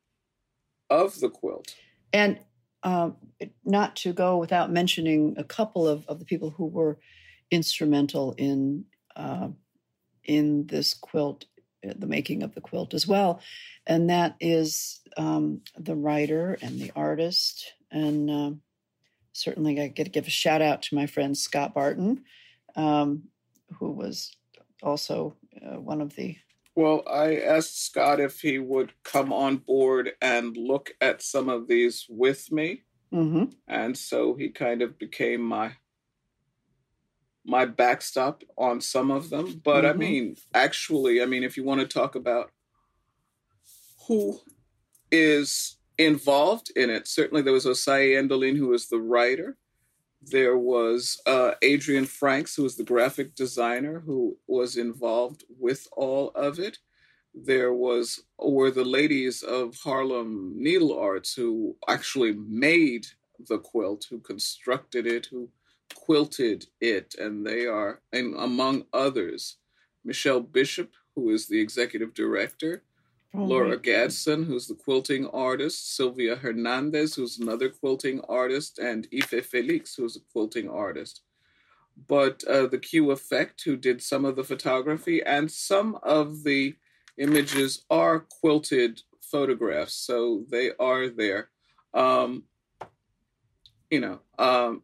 of 0.90 1.20
the 1.20 1.30
quilt. 1.30 1.74
And 2.12 2.38
uh, 2.86 3.10
not 3.64 3.96
to 3.96 4.12
go 4.12 4.38
without 4.38 4.70
mentioning 4.70 5.34
a 5.36 5.44
couple 5.44 5.88
of, 5.88 6.06
of 6.06 6.20
the 6.20 6.24
people 6.24 6.50
who 6.50 6.66
were 6.66 6.98
instrumental 7.50 8.32
in 8.38 8.84
uh, 9.16 9.48
in 10.24 10.66
this 10.66 10.94
quilt, 10.94 11.46
uh, 11.86 11.92
the 11.98 12.06
making 12.06 12.42
of 12.42 12.54
the 12.54 12.60
quilt 12.60 12.94
as 12.94 13.06
well, 13.06 13.40
and 13.86 14.08
that 14.08 14.36
is 14.40 15.00
um, 15.16 15.62
the 15.76 15.96
writer 15.96 16.56
and 16.62 16.78
the 16.80 16.92
artist, 16.94 17.72
and 17.90 18.30
um, 18.30 18.60
certainly 19.32 19.80
I 19.80 19.88
get 19.88 20.04
to 20.04 20.10
give 20.10 20.28
a 20.28 20.30
shout 20.30 20.62
out 20.62 20.82
to 20.82 20.94
my 20.94 21.06
friend 21.06 21.36
Scott 21.36 21.74
Barton. 21.74 22.22
Um, 22.76 23.24
who 23.78 23.90
was 23.90 24.36
also 24.82 25.36
uh, 25.60 25.80
one 25.80 26.00
of 26.00 26.14
the. 26.14 26.36
Well, 26.76 27.02
I 27.10 27.36
asked 27.36 27.82
Scott 27.86 28.20
if 28.20 28.42
he 28.42 28.58
would 28.58 28.92
come 29.02 29.32
on 29.32 29.56
board 29.56 30.12
and 30.20 30.54
look 30.54 30.92
at 31.00 31.22
some 31.22 31.48
of 31.48 31.68
these 31.68 32.04
with 32.06 32.52
me. 32.52 32.82
Mm-hmm. 33.12 33.44
And 33.66 33.96
so 33.96 34.34
he 34.34 34.50
kind 34.50 34.82
of 34.82 34.98
became 34.98 35.40
my 35.40 35.72
my 37.46 37.64
backstop 37.64 38.42
on 38.58 38.80
some 38.80 39.10
of 39.10 39.30
them. 39.30 39.62
But 39.64 39.84
mm-hmm. 39.84 39.86
I 39.86 39.92
mean, 39.94 40.36
actually, 40.52 41.22
I 41.22 41.26
mean, 41.26 41.44
if 41.44 41.56
you 41.56 41.64
want 41.64 41.80
to 41.80 41.86
talk 41.86 42.14
about 42.14 42.50
who 44.06 44.40
is 45.10 45.76
involved 45.96 46.70
in 46.76 46.90
it, 46.90 47.08
certainly 47.08 47.40
there 47.40 47.52
was 47.52 47.64
Osayi 47.64 48.20
Endolyn, 48.20 48.56
who 48.56 48.68
was 48.68 48.88
the 48.88 49.00
writer. 49.00 49.56
There 50.30 50.58
was 50.58 51.20
uh, 51.24 51.52
Adrienne 51.62 52.06
Franks, 52.06 52.56
who 52.56 52.64
was 52.64 52.76
the 52.76 52.82
graphic 52.82 53.36
designer, 53.36 54.00
who 54.00 54.36
was 54.48 54.76
involved 54.76 55.44
with 55.58 55.86
all 55.92 56.30
of 56.30 56.58
it. 56.58 56.78
There 57.32 57.72
was 57.72 58.22
were 58.38 58.72
the 58.72 58.84
ladies 58.84 59.42
of 59.42 59.76
Harlem 59.76 60.54
Needle 60.56 60.98
Arts 60.98 61.34
who 61.34 61.76
actually 61.86 62.32
made 62.32 63.06
the 63.48 63.58
quilt, 63.58 64.06
who 64.10 64.18
constructed 64.18 65.06
it, 65.06 65.26
who 65.26 65.48
quilted 65.94 66.66
it, 66.80 67.14
and 67.18 67.46
they 67.46 67.66
are, 67.66 68.00
and 68.12 68.34
among 68.36 68.86
others, 68.92 69.58
Michelle 70.04 70.40
Bishop, 70.40 70.92
who 71.14 71.30
is 71.30 71.46
the 71.46 71.60
executive 71.60 72.14
director, 72.14 72.82
Laura 73.36 73.78
Gadsden, 73.78 74.44
who's 74.44 74.66
the 74.66 74.74
quilting 74.74 75.26
artist, 75.28 75.94
Sylvia 75.94 76.36
Hernandez, 76.36 77.14
who's 77.14 77.38
another 77.38 77.68
quilting 77.68 78.20
artist, 78.28 78.78
and 78.78 79.06
Ife 79.12 79.46
Felix, 79.46 79.94
who's 79.94 80.16
a 80.16 80.20
quilting 80.32 80.68
artist. 80.68 81.22
But 82.08 82.44
uh, 82.44 82.66
the 82.66 82.78
Q 82.78 83.10
Effect, 83.10 83.62
who 83.64 83.76
did 83.76 84.02
some 84.02 84.24
of 84.24 84.36
the 84.36 84.44
photography, 84.44 85.22
and 85.22 85.50
some 85.50 85.98
of 86.02 86.44
the 86.44 86.76
images 87.18 87.84
are 87.90 88.20
quilted 88.20 89.02
photographs, 89.20 89.94
so 89.94 90.44
they 90.50 90.70
are 90.78 91.08
there. 91.08 91.50
Um, 91.94 92.44
you 93.90 94.00
know, 94.00 94.20
um, 94.38 94.82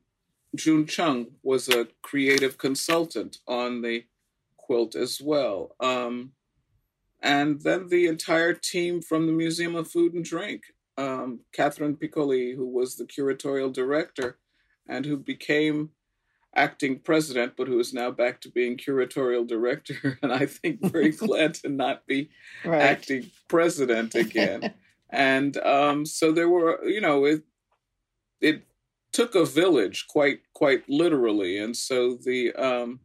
June 0.54 0.86
Chung 0.86 1.26
was 1.42 1.68
a 1.68 1.88
creative 2.02 2.58
consultant 2.58 3.38
on 3.46 3.82
the 3.82 4.04
quilt 4.56 4.94
as 4.94 5.20
well. 5.20 5.74
Um, 5.80 6.32
and 7.22 7.60
then 7.62 7.88
the 7.88 8.06
entire 8.06 8.52
team 8.52 9.00
from 9.00 9.26
the 9.26 9.32
Museum 9.32 9.76
of 9.76 9.90
Food 9.90 10.12
and 10.12 10.24
Drink, 10.24 10.62
um, 10.98 11.40
Catherine 11.52 11.96
Piccoli, 11.96 12.56
who 12.56 12.68
was 12.68 12.96
the 12.96 13.04
curatorial 13.04 13.72
director 13.72 14.38
and 14.88 15.06
who 15.06 15.16
became 15.16 15.90
acting 16.54 16.98
president, 16.98 17.54
but 17.56 17.68
who 17.68 17.78
is 17.78 17.94
now 17.94 18.10
back 18.10 18.40
to 18.40 18.50
being 18.50 18.76
curatorial 18.76 19.46
director, 19.46 20.18
and 20.22 20.32
I 20.32 20.46
think 20.46 20.82
very 20.82 21.10
glad 21.12 21.54
to 21.54 21.68
not 21.68 22.06
be 22.06 22.30
right. 22.64 22.82
acting 22.82 23.30
president 23.48 24.14
again. 24.14 24.74
and 25.10 25.56
um, 25.58 26.04
so 26.04 26.32
there 26.32 26.48
were, 26.48 26.84
you 26.84 27.00
know, 27.00 27.24
it 27.24 27.42
it 28.40 28.62
took 29.12 29.34
a 29.34 29.44
village 29.44 30.06
quite 30.08 30.40
quite 30.52 30.88
literally, 30.88 31.56
and 31.58 31.76
so 31.76 32.18
the 32.20 32.52
um, 32.54 33.00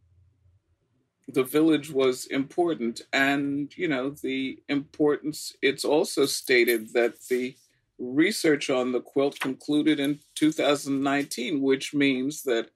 the 1.28 1.44
village 1.44 1.90
was 1.90 2.26
important, 2.26 3.02
and 3.12 3.76
you 3.76 3.88
know 3.88 4.10
the 4.10 4.62
importance. 4.68 5.54
It's 5.62 5.84
also 5.84 6.24
stated 6.26 6.92
that 6.94 7.20
the 7.28 7.56
research 7.98 8.70
on 8.70 8.92
the 8.92 9.00
quilt 9.00 9.38
concluded 9.40 10.00
in 10.00 10.20
2019, 10.36 11.60
which 11.60 11.92
means 11.92 12.44
that, 12.44 12.70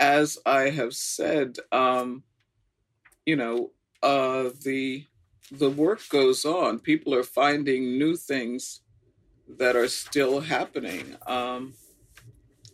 as 0.00 0.38
I 0.44 0.70
have 0.70 0.94
said, 0.94 1.58
um, 1.70 2.24
you 3.24 3.36
know, 3.36 3.70
uh, 4.02 4.50
the 4.64 5.06
the 5.52 5.70
work 5.70 6.08
goes 6.08 6.44
on. 6.44 6.80
People 6.80 7.14
are 7.14 7.22
finding 7.22 7.98
new 7.98 8.16
things 8.16 8.80
that 9.58 9.76
are 9.76 9.88
still 9.88 10.40
happening. 10.40 11.16
Um, 11.26 11.74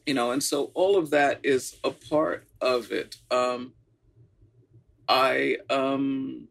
you 0.06 0.14
know, 0.14 0.30
and 0.30 0.42
so 0.42 0.70
all 0.72 0.96
of 0.96 1.10
that 1.10 1.40
is 1.42 1.76
a 1.84 1.90
part 1.90 2.46
of 2.62 2.92
it. 2.92 3.16
Um, 3.30 3.74
I 5.08 5.56
um, 5.70 6.48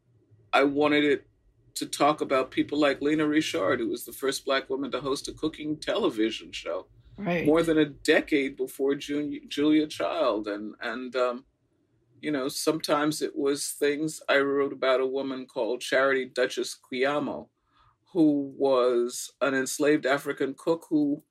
I 0.51 0.63
wanted 0.63 1.03
it 1.03 1.27
to 1.75 1.85
talk 1.85 2.21
about 2.21 2.49
people 2.49 2.79
like 2.79 3.01
Lena 3.01 3.27
Richard, 3.27 3.79
who 3.79 3.89
was 3.89 4.03
the 4.03 4.11
first 4.11 4.45
Black 4.45 4.69
woman 4.69 4.91
to 4.91 4.99
host 4.99 5.27
a 5.27 5.33
cooking 5.33 5.77
television 5.77 6.51
show, 6.51 6.87
right. 7.17 7.45
more 7.45 7.61
than 7.61 7.77
a 7.77 7.85
decade 7.85 8.57
before 8.57 8.95
Julia, 8.95 9.41
Julia 9.47 9.87
Child, 9.87 10.47
and 10.47 10.73
and 10.81 11.15
um, 11.15 11.45
you 12.19 12.31
know 12.31 12.47
sometimes 12.47 13.21
it 13.21 13.35
was 13.35 13.69
things 13.69 14.21
I 14.27 14.39
wrote 14.39 14.73
about 14.73 15.01
a 15.01 15.05
woman 15.05 15.45
called 15.45 15.81
Charity 15.81 16.25
Duchess 16.25 16.77
Quamino, 16.91 17.49
who 18.13 18.53
was 18.57 19.31
an 19.41 19.53
enslaved 19.53 20.07
African 20.07 20.55
cook 20.57 20.87
who 20.89 21.21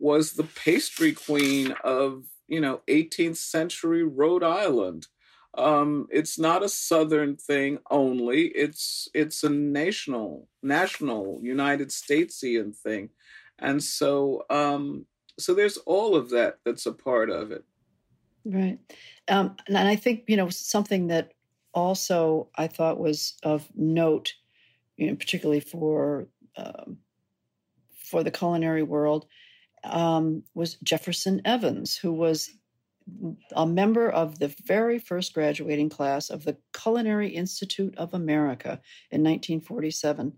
was 0.00 0.32
the 0.32 0.44
pastry 0.44 1.12
queen 1.12 1.74
of 1.84 2.24
you 2.48 2.60
know 2.60 2.80
18th 2.88 3.36
century 3.36 4.02
Rhode 4.02 4.42
Island. 4.42 5.06
Um, 5.54 6.06
it's 6.10 6.38
not 6.38 6.62
a 6.62 6.68
southern 6.68 7.36
thing 7.36 7.78
only. 7.90 8.46
It's 8.48 9.08
it's 9.12 9.44
a 9.44 9.50
national 9.50 10.48
national 10.62 11.40
United 11.42 11.88
Statesian 11.88 12.74
thing, 12.74 13.10
and 13.58 13.82
so 13.82 14.44
um, 14.48 15.04
so 15.38 15.52
there's 15.52 15.76
all 15.78 16.16
of 16.16 16.30
that 16.30 16.58
that's 16.64 16.86
a 16.86 16.92
part 16.92 17.28
of 17.28 17.52
it. 17.52 17.64
Right, 18.44 18.78
um, 19.28 19.56
and 19.68 19.76
I 19.76 19.96
think 19.96 20.24
you 20.26 20.38
know 20.38 20.48
something 20.48 21.08
that 21.08 21.32
also 21.74 22.48
I 22.56 22.66
thought 22.66 22.98
was 22.98 23.34
of 23.42 23.68
note, 23.74 24.32
you 24.96 25.08
know, 25.08 25.16
particularly 25.16 25.60
for 25.60 26.28
um, 26.56 26.98
for 27.94 28.22
the 28.22 28.30
culinary 28.30 28.82
world, 28.82 29.26
um, 29.84 30.44
was 30.54 30.76
Jefferson 30.82 31.42
Evans, 31.44 31.96
who 31.96 32.12
was 32.12 32.50
a 33.54 33.66
member 33.66 34.08
of 34.08 34.38
the 34.38 34.54
very 34.64 34.98
first 34.98 35.34
graduating 35.34 35.88
class 35.88 36.30
of 36.30 36.44
the 36.44 36.56
Culinary 36.72 37.28
Institute 37.28 37.94
of 37.96 38.14
America 38.14 38.80
in 39.10 39.22
1947. 39.22 40.32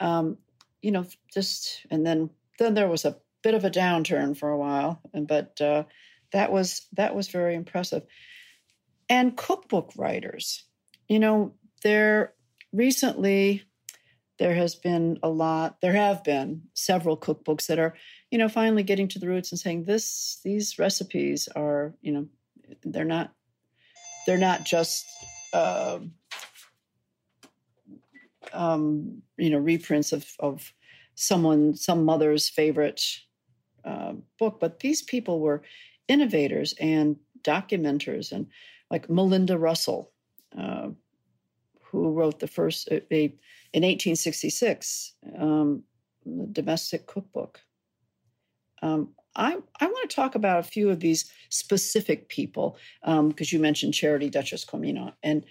Um, 0.00 0.38
you 0.82 0.90
know, 0.90 1.06
just 1.32 1.86
and 1.90 2.06
then 2.06 2.30
then 2.58 2.74
there 2.74 2.88
was 2.88 3.04
a 3.04 3.16
bit 3.42 3.54
of 3.54 3.64
a 3.64 3.70
downturn 3.70 4.36
for 4.36 4.50
a 4.50 4.58
while, 4.58 5.00
and 5.12 5.26
but 5.26 5.60
uh, 5.60 5.84
that 6.32 6.52
was 6.52 6.86
that 6.92 7.14
was 7.14 7.28
very 7.28 7.54
impressive. 7.54 8.04
And 9.08 9.36
cookbook 9.36 9.92
writers, 9.96 10.64
you 11.08 11.18
know, 11.18 11.54
there 11.82 12.34
recently 12.72 13.62
there 14.38 14.54
has 14.54 14.74
been 14.74 15.18
a 15.22 15.28
lot. 15.28 15.80
There 15.80 15.92
have 15.92 16.24
been 16.24 16.62
several 16.74 17.16
cookbooks 17.16 17.66
that 17.66 17.78
are 17.78 17.94
you 18.34 18.38
know, 18.38 18.48
finally 18.48 18.82
getting 18.82 19.06
to 19.06 19.20
the 19.20 19.28
roots 19.28 19.52
and 19.52 19.60
saying 19.60 19.84
this, 19.84 20.40
these 20.42 20.76
recipes 20.76 21.48
are, 21.54 21.94
you 22.02 22.10
know, 22.10 22.26
they're 22.82 23.04
not, 23.04 23.32
they're 24.26 24.36
not 24.36 24.64
just, 24.64 25.06
uh, 25.52 26.00
um, 28.52 29.22
you 29.36 29.50
know, 29.50 29.58
reprints 29.58 30.12
of, 30.12 30.28
of 30.40 30.72
someone, 31.14 31.76
some 31.76 32.04
mother's 32.04 32.48
favorite 32.48 33.04
uh, 33.84 34.14
book, 34.36 34.58
but 34.58 34.80
these 34.80 35.00
people 35.00 35.38
were 35.38 35.62
innovators 36.08 36.74
and 36.80 37.14
documenters, 37.42 38.32
and 38.32 38.48
like 38.90 39.06
Malinda 39.06 39.56
Russell, 39.56 40.10
uh, 40.58 40.88
who 42.02 42.12
wrote 42.12 42.40
the 42.40 42.46
first 42.46 42.88
a, 42.88 42.96
a 43.14 43.24
in 43.72 43.82
1866 43.82 45.14
um, 45.38 45.82
the 46.24 46.46
domestic 46.46 47.06
cookbook. 47.06 47.60
Um, 48.82 49.10
I, 49.36 49.56
I 49.80 49.86
want 49.86 50.10
to 50.10 50.14
talk 50.14 50.34
about 50.34 50.60
a 50.60 50.62
few 50.62 50.90
of 50.90 51.00
these 51.00 51.30
specific 51.48 52.28
people 52.28 52.76
because 53.02 53.18
um, 53.18 53.34
you 53.38 53.58
mentioned 53.58 53.94
Charity 53.94 54.30
Duchess 54.30 54.64
Quamino, 54.64 55.12
and 55.22 55.44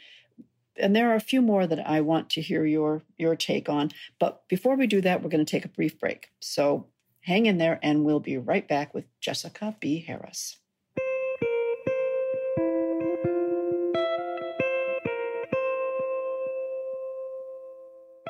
and 0.76 0.96
there 0.96 1.12
are 1.12 1.16
a 1.16 1.22
few 1.22 1.42
more 1.42 1.68
that 1.68 1.88
I 1.88 2.02
want 2.02 2.32
to 2.32 2.42
hear 2.42 2.66
your 2.66 3.04
your 3.18 3.36
take 3.36 3.70
on. 3.70 3.92
But 4.20 4.48
before 4.48 4.76
we 4.76 4.88
do 4.88 5.02
that, 5.02 5.22
we're 5.22 5.30
going 5.30 5.46
to 5.46 5.52
take 5.52 5.66
a 5.66 5.70
brief 5.70 6.00
break. 6.00 6.30
So 6.40 6.88
hang 7.22 7.46
in 7.46 7.58
there, 7.58 7.80
and 7.84 8.04
we'll 8.04 8.20
be 8.20 8.38
right 8.38 8.68
back 8.68 8.94
with 8.94 9.06
Jessica 9.20 9.76
B. 9.80 10.00
Harris. 10.00 10.58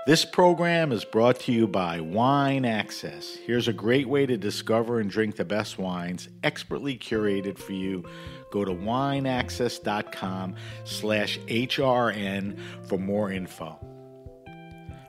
This 0.05 0.25
program 0.25 0.91
is 0.91 1.05
brought 1.05 1.39
to 1.41 1.53
you 1.53 1.65
by 1.65 2.01
Wine 2.01 2.65
Access. 2.65 3.37
Here's 3.45 3.69
a 3.69 3.73
great 3.73 4.09
way 4.09 4.25
to 4.25 4.35
discover 4.35 4.99
and 4.99 5.09
drink 5.09 5.37
the 5.37 5.45
best 5.45 5.77
wines, 5.77 6.27
expertly 6.43 6.97
curated 6.97 7.57
for 7.57 7.71
you. 7.71 8.03
Go 8.51 8.65
to 8.65 8.71
wineaccess.com 8.71 10.55
slash 10.83 11.39
HRN 11.47 12.59
for 12.89 12.97
more 12.97 13.31
info. 13.31 13.79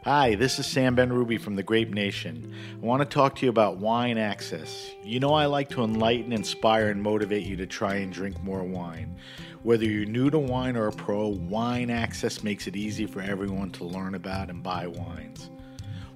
Hi, 0.04 0.36
this 0.36 0.60
is 0.60 0.66
Sam 0.66 0.94
Ben 0.94 1.12
Ruby 1.12 1.38
from 1.38 1.56
the 1.56 1.64
Grape 1.64 1.90
Nation. 1.90 2.54
I 2.80 2.86
want 2.86 3.00
to 3.00 3.06
talk 3.06 3.34
to 3.36 3.46
you 3.46 3.50
about 3.50 3.78
Wine 3.78 4.16
Access. 4.16 4.92
You 5.02 5.18
know 5.18 5.34
I 5.34 5.46
like 5.46 5.70
to 5.70 5.82
enlighten, 5.82 6.32
inspire, 6.32 6.90
and 6.90 7.02
motivate 7.02 7.44
you 7.44 7.56
to 7.56 7.66
try 7.66 7.96
and 7.96 8.12
drink 8.12 8.40
more 8.44 8.62
wine. 8.62 9.16
Whether 9.64 9.86
you're 9.86 10.04
new 10.04 10.28
to 10.28 10.38
wine 10.38 10.76
or 10.76 10.88
a 10.88 10.92
pro, 10.92 11.28
Wine 11.28 11.88
Access 11.88 12.42
makes 12.42 12.66
it 12.66 12.76
easy 12.76 13.06
for 13.06 13.22
everyone 13.22 13.70
to 13.70 13.84
learn 13.84 14.14
about 14.14 14.50
and 14.50 14.62
buy 14.62 14.86
wines. 14.86 15.48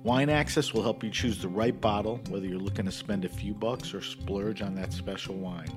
Wine 0.03 0.29
Access 0.29 0.75
will 0.75 0.83
help 0.83 1.03
you 1.03 1.09
choose 1.09 1.41
the 1.41 1.49
right 1.49 1.81
bottle, 1.81 2.21
whether 2.29 2.45
you're 2.45 2.59
looking 2.59 2.85
to 2.85 2.93
spend 2.93 3.25
a 3.25 3.29
few 3.31 3.55
bucks 3.55 3.95
or 3.95 4.03
splurge 4.03 4.61
on 4.61 4.75
that 4.75 4.93
special 4.93 5.35
wine. 5.35 5.73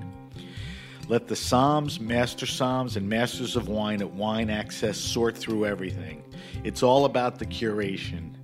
Let 1.08 1.28
the 1.28 1.34
Somms, 1.34 1.98
Master 1.98 2.44
Somms, 2.44 2.96
and 2.96 3.08
Masters 3.08 3.56
of 3.56 3.68
Wine 3.68 4.02
at 4.02 4.12
Wine 4.12 4.50
Access 4.50 4.98
sort 4.98 5.34
through 5.34 5.64
everything. 5.64 6.22
It's 6.64 6.82
all 6.82 7.06
about 7.06 7.38
the 7.38 7.46
curation. 7.46 8.34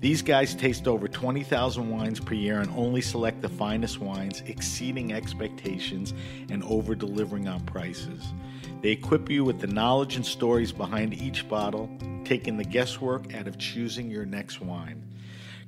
These 0.00 0.22
guys 0.22 0.54
taste 0.54 0.88
over 0.88 1.08
20,000 1.08 1.90
wines 1.90 2.20
per 2.20 2.32
year 2.32 2.60
and 2.60 2.70
only 2.70 3.02
select 3.02 3.42
the 3.42 3.50
finest 3.50 4.00
wines, 4.00 4.42
exceeding 4.46 5.12
expectations 5.12 6.14
and 6.48 6.64
over 6.64 6.94
delivering 6.94 7.48
on 7.48 7.60
prices. 7.66 8.32
They 8.80 8.90
equip 8.90 9.28
you 9.28 9.44
with 9.44 9.60
the 9.60 9.66
knowledge 9.66 10.16
and 10.16 10.24
stories 10.24 10.72
behind 10.72 11.14
each 11.14 11.48
bottle, 11.48 11.90
taking 12.24 12.56
the 12.56 12.64
guesswork 12.64 13.34
out 13.34 13.48
of 13.48 13.58
choosing 13.58 14.10
your 14.10 14.24
next 14.24 14.60
wine. 14.60 15.02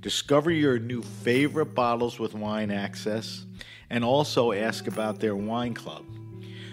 Discover 0.01 0.53
your 0.53 0.79
new 0.79 1.03
favorite 1.03 1.75
bottles 1.75 2.19
with 2.19 2.35
Wine 2.35 2.71
Access 2.71 3.45
and 3.91 4.05
also 4.05 4.53
ask 4.53 4.87
about 4.87 5.19
their 5.19 5.35
wine 5.35 5.75
club. 5.75 6.05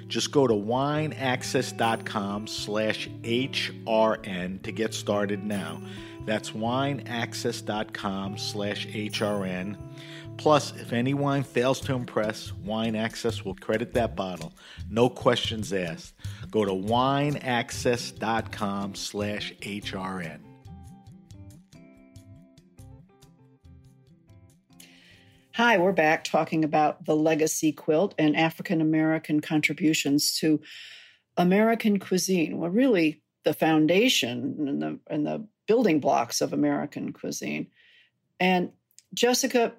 Just 0.08 0.32
go 0.32 0.48
to 0.48 0.54
wineaccess.com 0.54 2.48
slash 2.48 3.10
HRN 3.24 4.62
to 4.62 4.72
get 4.72 4.94
started 4.94 5.44
now. 5.44 5.82
That's 6.28 6.52
wineaccess.com 6.52 8.38
slash 8.38 8.86
HRN. 8.88 9.78
Plus, 10.36 10.76
if 10.76 10.92
any 10.92 11.14
wine 11.14 11.44
fails 11.44 11.80
to 11.80 11.96
impress, 11.96 12.52
Wine 12.52 12.98
Access 12.98 13.46
will 13.46 13.56
credit 13.56 13.94
that 13.94 14.18
bottle. 14.18 14.52
No 14.90 15.10
questions 15.10 15.72
asked. 15.72 16.14
Go 16.52 16.66
to 16.66 16.74
wineaccess.com 16.74 18.96
slash 18.96 19.54
HRN. 19.62 20.40
Hi, 25.54 25.78
we're 25.78 25.94
back 25.94 26.26
talking 26.26 26.66
about 26.66 27.06
the 27.06 27.16
legacy 27.16 27.72
quilt 27.72 28.14
and 28.20 28.36
African 28.36 28.82
American 28.82 29.40
contributions 29.40 30.38
to 30.40 30.60
American 31.38 32.00
cuisine. 32.00 32.58
Well, 32.58 32.70
really, 32.70 33.22
the 33.46 33.54
foundation 33.54 34.68
and 34.68 34.82
the 34.82 35.00
and 35.10 35.26
the 35.26 35.48
building 35.68 36.00
blocks 36.00 36.42
of 36.42 36.54
American 36.54 37.14
cuisine. 37.14 37.68
And 38.40 38.72
Jessica, 39.14 39.74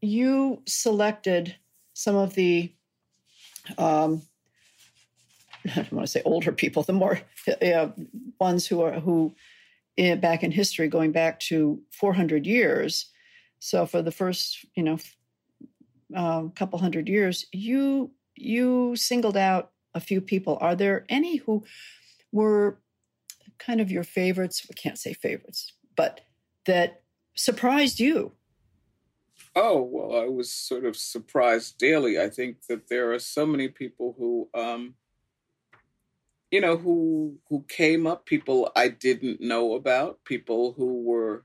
you 0.00 0.62
selected 0.66 1.54
some 1.94 2.16
of 2.16 2.34
the 2.34 2.72
um, 3.76 4.22
I 5.66 5.74
don't 5.74 5.92
want 5.92 6.06
to 6.06 6.10
say 6.12 6.22
older 6.24 6.52
people, 6.52 6.82
the 6.82 6.92
more 6.92 7.20
uh, 7.60 7.88
ones 8.40 8.66
who 8.66 8.82
are 8.82 9.00
who 9.00 9.34
uh, 9.98 10.16
back 10.16 10.42
in 10.42 10.50
history, 10.50 10.88
going 10.88 11.12
back 11.12 11.40
to 11.40 11.80
400 11.90 12.46
years, 12.46 13.10
so 13.58 13.86
for 13.86 14.02
the 14.02 14.12
first, 14.12 14.64
you 14.74 14.82
know, 14.82 14.98
um, 16.14 16.50
couple 16.50 16.78
hundred 16.78 17.08
years, 17.08 17.46
you 17.52 18.10
you 18.34 18.96
singled 18.96 19.36
out 19.36 19.72
a 19.94 20.00
few 20.00 20.20
people. 20.20 20.58
Are 20.60 20.74
there 20.74 21.04
any 21.08 21.36
who 21.36 21.64
were 22.32 22.78
kind 23.58 23.80
of 23.80 23.90
your 23.90 24.04
favorites? 24.04 24.66
We 24.68 24.74
can't 24.74 24.98
say 24.98 25.12
favorites, 25.12 25.72
but 25.96 26.20
that 26.66 27.02
surprised 27.34 28.00
you. 28.00 28.32
Oh 29.54 29.82
well, 29.82 30.20
I 30.20 30.28
was 30.28 30.52
sort 30.52 30.84
of 30.84 30.96
surprised 30.96 31.78
daily. 31.78 32.20
I 32.20 32.28
think 32.28 32.66
that 32.68 32.88
there 32.88 33.12
are 33.12 33.18
so 33.18 33.46
many 33.46 33.68
people 33.68 34.14
who, 34.18 34.48
um, 34.54 34.94
you 36.50 36.60
know, 36.60 36.76
who 36.76 37.38
who 37.48 37.64
came 37.68 38.06
up, 38.06 38.26
people 38.26 38.70
I 38.76 38.88
didn't 38.88 39.40
know 39.40 39.74
about, 39.74 40.24
people 40.24 40.74
who 40.76 41.02
were 41.02 41.44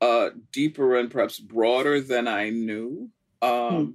uh, 0.00 0.30
deeper 0.52 0.96
and 0.96 1.10
perhaps 1.10 1.38
broader 1.38 2.00
than 2.00 2.28
I 2.28 2.50
knew. 2.50 3.10
Um, 3.42 3.84
hmm. 3.84 3.90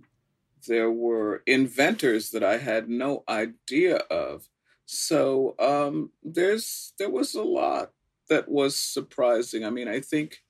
There 0.68 0.92
were 0.92 1.42
inventors 1.48 2.30
that 2.32 2.44
I 2.44 2.58
had 2.58 2.88
no 2.88 3.24
idea 3.28 3.98
of. 3.98 4.48
So 4.86 5.56
um, 5.60 6.12
there's 6.24 6.94
there 6.98 7.10
was 7.10 7.34
a 7.34 7.44
lot 7.44 7.92
that 8.30 8.50
was 8.50 8.76
surprising. 8.76 9.66
I 9.66 9.70
mean, 9.70 9.88
I 9.88 10.00
think 10.00 10.42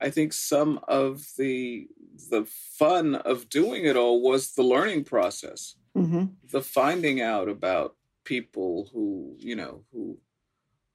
I 0.00 0.10
think 0.10 0.32
some 0.32 0.80
of 0.88 1.26
the 1.38 1.88
the 2.30 2.44
fun 2.44 3.14
of 3.14 3.48
doing 3.48 3.84
it 3.84 3.96
all 3.96 4.20
was 4.22 4.54
the 4.54 4.62
learning 4.62 5.04
process, 5.04 5.76
mm-hmm. 5.96 6.26
the 6.50 6.60
finding 6.60 7.20
out 7.20 7.48
about 7.48 7.96
people 8.24 8.90
who 8.92 9.36
you 9.38 9.56
know 9.56 9.84
who 9.92 10.18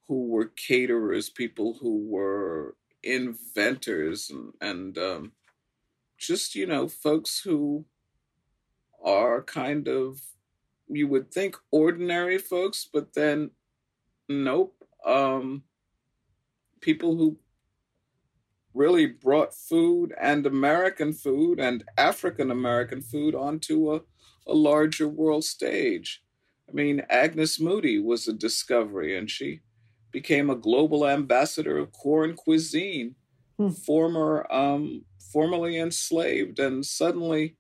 who 0.08 0.28
were 0.28 0.46
caterers, 0.46 1.30
people 1.30 1.78
who 1.82 2.06
were 2.08 2.76
inventors 3.04 4.30
and, 4.30 4.54
and 4.62 4.98
um, 4.98 5.32
just 6.18 6.56
you 6.56 6.66
know 6.66 6.88
folks 6.88 7.42
who 7.44 7.86
are 9.04 9.42
kind 9.42 9.88
of 9.88 10.22
you 10.90 11.08
would 11.08 11.32
think 11.32 11.56
ordinary 11.72 12.38
folks 12.38 12.88
but 12.92 13.14
then 13.14 13.52
nope 14.30 14.76
um, 15.06 15.64
people 16.82 17.16
who 17.16 17.38
really 18.74 19.06
brought 19.08 19.54
food 19.54 20.14
and 20.20 20.46
american 20.46 21.14
food 21.14 21.60
and 21.60 21.84
african 21.98 22.52
american 22.52 23.02
food 23.02 23.34
onto 23.36 23.94
a, 23.94 24.02
a 24.48 24.54
larger 24.54 25.08
world 25.08 25.44
stage 25.44 26.24
i 26.70 26.72
mean 26.72 27.02
agnes 27.10 27.60
moody 27.60 28.00
was 28.00 28.28
a 28.28 28.34
discovery 28.34 29.18
and 29.18 29.32
she 29.32 29.62
became 30.12 30.50
a 30.50 30.56
global 30.56 31.08
ambassador 31.08 31.78
of 31.78 31.92
corn 31.92 32.34
cuisine, 32.34 33.16
hmm. 33.58 33.70
former 33.70 34.52
um, 34.52 35.04
formerly 35.32 35.78
enslaved, 35.78 36.60
and 36.60 36.86
suddenly 36.86 37.56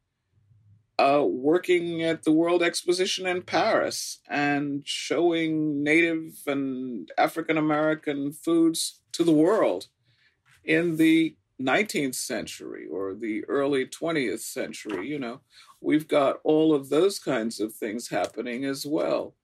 uh, 0.99 1.23
working 1.27 2.03
at 2.03 2.23
the 2.23 2.31
World 2.31 2.63
Exposition 2.63 3.27
in 3.27 3.43
Paris 3.43 4.19
and 4.27 4.81
showing 4.85 5.83
Native 5.83 6.33
and 6.47 7.11
African 7.17 7.57
American 7.57 8.31
foods 8.31 9.01
to 9.11 9.23
the 9.23 9.31
world 9.31 9.87
in 10.63 10.97
the 10.97 11.35
19th 11.61 12.15
century 12.15 12.87
or 12.91 13.15
the 13.15 13.43
early 13.45 13.85
20th 13.85 14.41
century. 14.41 15.07
You 15.07 15.19
know, 15.19 15.41
we've 15.81 16.07
got 16.07 16.39
all 16.43 16.73
of 16.73 16.89
those 16.89 17.19
kinds 17.19 17.59
of 17.59 17.73
things 17.73 18.09
happening 18.09 18.65
as 18.65 18.85
well. 18.85 19.35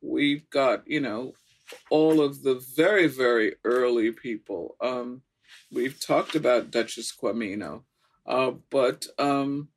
We've 0.00 0.48
got, 0.50 0.86
you 0.86 1.00
know, 1.00 1.34
all 1.90 2.20
of 2.20 2.42
the 2.42 2.62
very, 2.76 3.06
very 3.06 3.56
early 3.64 4.12
people. 4.12 4.76
Um, 4.80 5.22
we've 5.72 6.00
talked 6.00 6.34
about 6.34 6.70
Duchess 6.70 7.12
Quamino, 7.12 7.82
uh, 8.26 8.52
but 8.70 9.06
um, 9.18 9.68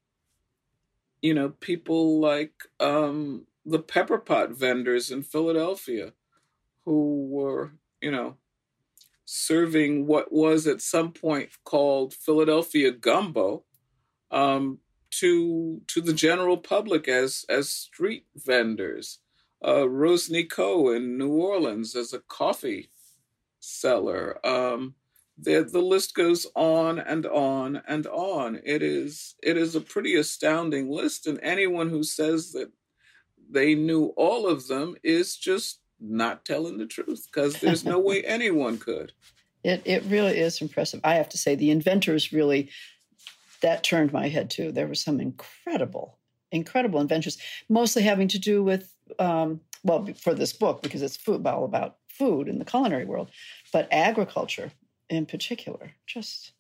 you 1.22 1.34
know, 1.34 1.50
people 1.50 2.20
like 2.20 2.54
um, 2.80 3.46
the 3.66 3.80
pepper 3.80 4.18
pot 4.18 4.52
vendors 4.52 5.12
in 5.12 5.24
Philadelphia, 5.24 6.14
who 6.86 7.28
were, 7.30 7.74
you 8.02 8.12
know, 8.12 8.38
serving 9.26 10.08
what 10.08 10.32
was 10.32 10.68
at 10.68 10.82
some 10.82 11.12
point 11.12 11.50
called 11.64 12.14
Philadelphia 12.14 12.92
gumbo 12.92 13.64
um, 14.32 14.80
to 15.12 15.82
to 15.88 16.02
the 16.02 16.14
general 16.14 16.58
public 16.58 17.08
as 17.08 17.46
as 17.50 17.70
street 17.70 18.26
vendors 18.36 19.20
uh, 19.66 19.88
Rose 19.88 20.30
Nicaud 20.30 20.96
in 20.96 21.18
New 21.18 21.34
Orleans 21.34 21.96
as 21.96 22.14
a 22.14 22.20
coffee 22.20 22.90
seller. 23.60 24.40
Um, 24.46 24.96
the, 25.42 25.68
the 25.70 25.82
list 25.82 26.14
goes 26.14 26.46
on 26.56 27.00
and 27.00 27.26
on 27.26 27.82
and 27.88 28.06
on. 28.08 28.60
It 28.64 28.84
is 28.84 29.36
it 29.42 29.58
is 29.58 29.76
a 29.76 29.82
pretty 29.82 30.16
astounding 30.16 30.90
list, 30.90 31.28
and 31.28 31.40
anyone 31.42 31.90
who 31.90 32.04
says 32.04 32.52
that 32.52 32.72
they 33.50 33.76
knew 33.76 34.14
all 34.16 34.48
of 34.48 34.68
them 34.68 34.96
is 35.04 35.36
just 35.36 35.80
not 36.00 36.46
telling 36.46 36.78
the 36.78 36.86
truth 36.86 37.28
because 37.32 37.60
there's 37.60 37.84
no 37.84 38.00
way 38.00 38.24
anyone 38.26 38.78
could. 38.78 39.14
It 39.64 39.82
it 39.86 40.04
really 40.06 40.38
is 40.38 40.62
impressive. 40.62 41.02
I 41.04 41.16
have 41.16 41.30
to 41.30 41.38
say, 41.38 41.56
the 41.56 41.72
inventors 41.72 42.32
really 42.32 42.70
that 43.62 43.84
turned 43.84 44.14
my 44.14 44.28
head 44.28 44.50
too. 44.50 44.72
There 44.72 44.88
were 44.88 44.96
some 44.96 45.20
incredible, 45.20 46.18
incredible 46.52 47.00
inventions, 47.00 47.38
mostly 47.70 48.04
having 48.04 48.28
to 48.30 48.40
do 48.40 48.64
with 48.64 48.94
um, 49.20 49.62
well, 49.84 50.08
for 50.20 50.36
this 50.36 50.54
book 50.54 50.82
because 50.84 51.02
it's 51.02 51.18
food, 51.18 51.46
all 51.48 51.66
about 51.66 51.98
food 52.10 52.48
in 52.48 52.60
the 52.60 52.66
culinary 52.66 53.06
world, 53.06 53.30
but 53.74 53.88
agriculture 53.92 54.72
in 55.12 55.26
particular, 55.26 55.92
just 56.08 56.54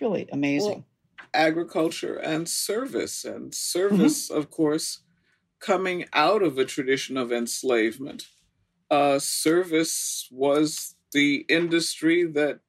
really 0.00 0.28
amazing. 0.30 0.70
Well, 0.70 0.84
agriculture 1.34 2.16
and 2.16 2.48
service, 2.48 3.24
and 3.24 3.54
service, 3.54 4.28
mm-hmm. 4.28 4.38
of 4.38 4.50
course, 4.50 5.00
coming 5.60 6.06
out 6.12 6.42
of 6.42 6.58
a 6.58 6.64
tradition 6.64 7.16
of 7.16 7.32
enslavement. 7.32 8.26
Uh, 8.90 9.18
service 9.18 10.28
was 10.30 10.94
the 11.12 11.44
industry 11.48 12.24
that 12.24 12.60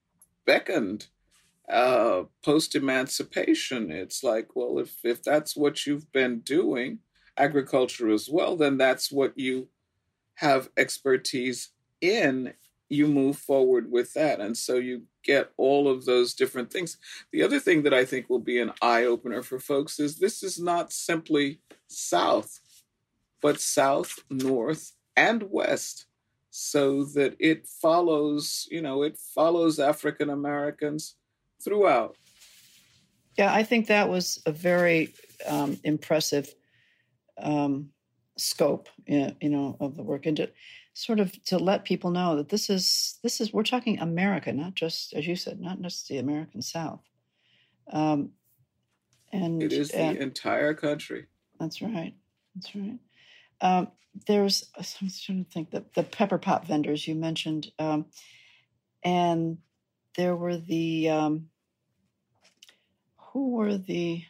beckoned 0.46 1.08
uh, 1.70 2.24
post 2.44 2.76
emancipation. 2.76 3.92
It's 3.92 4.24
like, 4.24 4.56
well, 4.56 4.80
if 4.80 5.04
if 5.04 5.22
that's 5.22 5.56
what 5.56 5.86
you've 5.86 6.12
been 6.12 6.40
doing, 6.40 7.00
agriculture 7.38 8.10
as 8.10 8.30
well, 8.30 8.56
then 8.56 8.78
that's 8.78 9.12
what 9.12 9.38
you 9.38 9.68
have 10.36 10.70
expertise 10.78 11.70
in, 12.02 12.54
you 12.90 13.08
move 13.08 13.38
forward 13.38 13.92
with 13.92 14.14
that. 14.14 14.40
And 14.40 14.56
so 14.56 14.76
you 14.76 15.04
get 15.24 15.52
all 15.58 15.90
of 15.90 16.06
those 16.06 16.34
different 16.34 16.72
things. 16.72 16.98
The 17.32 17.44
other 17.44 17.60
thing 17.60 17.84
that 17.84 17.94
I 17.94 18.06
think 18.06 18.30
will 18.30 18.40
be 18.40 18.60
an 18.60 18.72
eye 18.82 19.06
opener 19.06 19.42
for 19.44 19.60
folks 19.60 20.00
is 20.00 20.18
this 20.18 20.44
is 20.44 20.60
not 20.60 20.94
simply 20.94 21.60
South, 21.88 22.60
but 23.42 23.60
South, 23.60 24.20
North, 24.30 24.94
and 25.16 25.44
West. 25.50 26.06
So 26.50 27.04
that 27.04 27.36
it 27.40 27.68
follows, 27.68 28.68
you 28.72 28.82
know, 28.82 29.04
it 29.04 29.18
follows 29.18 29.80
African 29.80 30.30
Americans 30.30 31.16
throughout. 31.64 32.16
Yeah, 33.38 33.54
I 33.54 33.64
think 33.64 33.88
that 33.88 34.10
was 34.10 34.42
a 34.48 34.52
very 34.52 35.14
um, 35.48 35.78
impressive 35.84 36.52
um, 37.38 37.90
scope, 38.38 38.90
you 39.06 39.36
know, 39.44 39.78
of 39.80 39.96
the 39.96 40.04
work, 40.04 40.26
and 40.26 40.50
sort 40.98 41.20
of 41.20 41.32
to 41.44 41.60
let 41.60 41.86
people 41.86 42.10
know 42.10 42.38
that 42.38 42.50
this 42.50 42.72
is 42.72 43.20
this 43.22 43.40
is 43.40 43.54
we're 43.54 43.62
talking 43.62 44.00
America, 44.00 44.52
not 44.52 44.74
just 44.74 45.14
as 45.14 45.28
you 45.28 45.36
said, 45.36 45.60
not 45.62 45.80
just 45.80 46.08
the 46.08 46.18
American 46.18 46.62
South. 46.64 47.04
Um, 47.94 48.32
and 49.32 49.62
it 49.62 49.74
is 49.74 49.90
the 49.90 50.00
and, 50.00 50.18
entire 50.18 50.74
country. 50.74 51.28
That's 51.60 51.84
right. 51.84 52.16
That's 52.56 52.76
right. 52.76 52.98
Um, 53.62 53.90
there's 54.26 54.66
I'm 54.76 55.10
trying 55.24 55.46
to 55.46 55.52
think 55.52 55.70
that 55.72 55.94
the 55.94 56.02
pepper 56.02 56.40
pot 56.40 56.66
vendors 56.66 57.08
you 57.08 57.14
mentioned, 57.14 57.72
um, 57.78 58.06
and 59.04 59.60
there 60.16 60.36
were 60.36 60.58
the 60.58 61.10
um, 61.10 61.50
who 63.18 63.52
were 63.52 63.78
the 63.78 64.24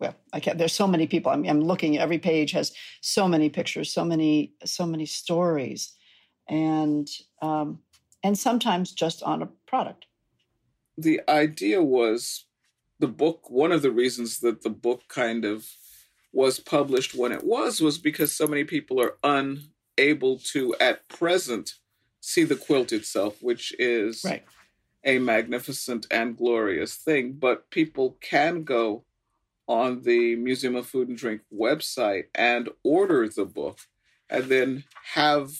well 0.00 0.14
i 0.32 0.40
can't 0.40 0.58
there's 0.58 0.72
so 0.72 0.86
many 0.86 1.06
people 1.06 1.30
I'm, 1.32 1.44
I'm 1.44 1.60
looking 1.60 1.98
every 1.98 2.18
page 2.18 2.52
has 2.52 2.72
so 3.00 3.28
many 3.28 3.48
pictures 3.48 3.92
so 3.92 4.04
many 4.04 4.54
so 4.64 4.86
many 4.86 5.06
stories 5.06 5.94
and 6.48 7.08
um, 7.42 7.80
and 8.22 8.38
sometimes 8.38 8.92
just 8.92 9.22
on 9.22 9.42
a 9.42 9.48
product 9.66 10.06
the 10.96 11.20
idea 11.28 11.82
was 11.82 12.46
the 12.98 13.08
book 13.08 13.50
one 13.50 13.72
of 13.72 13.82
the 13.82 13.92
reasons 13.92 14.40
that 14.40 14.62
the 14.62 14.70
book 14.70 15.02
kind 15.08 15.44
of 15.44 15.66
was 16.32 16.60
published 16.60 17.14
when 17.14 17.32
it 17.32 17.44
was 17.44 17.80
was 17.80 17.98
because 17.98 18.34
so 18.34 18.46
many 18.46 18.64
people 18.64 19.00
are 19.00 19.16
unable 19.22 20.38
to 20.38 20.74
at 20.80 21.08
present 21.08 21.74
see 22.20 22.44
the 22.44 22.56
quilt 22.56 22.92
itself 22.92 23.42
which 23.42 23.74
is 23.78 24.22
right. 24.24 24.44
a 25.04 25.18
magnificent 25.18 26.06
and 26.10 26.36
glorious 26.36 26.96
thing 26.96 27.32
but 27.32 27.70
people 27.70 28.18
can 28.20 28.64
go 28.64 29.04
on 29.68 30.02
the 30.02 30.34
Museum 30.36 30.74
of 30.74 30.86
Food 30.86 31.08
and 31.08 31.18
Drink 31.18 31.42
website 31.54 32.24
and 32.34 32.68
order 32.82 33.28
the 33.28 33.44
book 33.44 33.78
and 34.30 34.44
then 34.44 34.84
have 35.14 35.50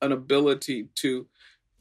an 0.00 0.12
ability 0.12 0.88
to 0.96 1.26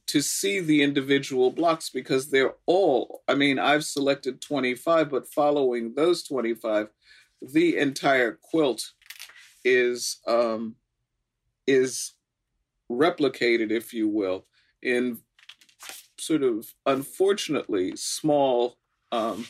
to 0.07 0.21
see 0.21 0.59
the 0.59 0.83
individual 0.83 1.49
blocks 1.49 1.89
because 1.89 2.29
they're 2.29 2.55
all 2.65 3.23
I 3.27 3.36
mean 3.36 3.59
I've 3.59 3.83
selected 3.83 4.41
25 4.41 5.09
but 5.09 5.27
following 5.27 5.93
those 5.95 6.23
25 6.23 6.89
the 7.41 7.77
entire 7.77 8.38
quilt 8.41 8.91
is 9.63 10.19
um 10.27 10.75
is 11.67 12.13
replicated 12.91 13.71
if 13.71 13.93
you 13.93 14.07
will 14.07 14.45
in 14.81 15.17
sort 16.19 16.43
of 16.43 16.67
unfortunately 16.86 17.95
small 17.95 18.77
um 19.11 19.45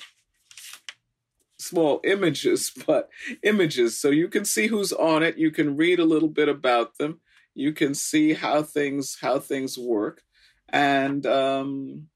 small 1.66 2.01
images, 2.03 2.72
but 2.88 3.09
images. 3.43 3.97
So 3.99 4.09
you 4.09 4.28
can 4.28 4.45
see 4.45 4.68
who's 4.68 4.93
on 4.93 5.24
it. 5.24 5.38
You 5.38 5.51
can 5.51 5.78
read 5.78 5.99
a 5.99 6.05
little 6.05 6.30
bit 6.30 6.49
about 6.49 6.97
them. 6.97 7.20
You 7.53 7.74
can 7.74 7.93
see 7.93 8.34
how 8.34 8.63
things 8.63 9.18
how 9.22 9.39
things 9.39 9.78
work, 9.78 10.22
and 10.70 11.26
um, 11.26 12.07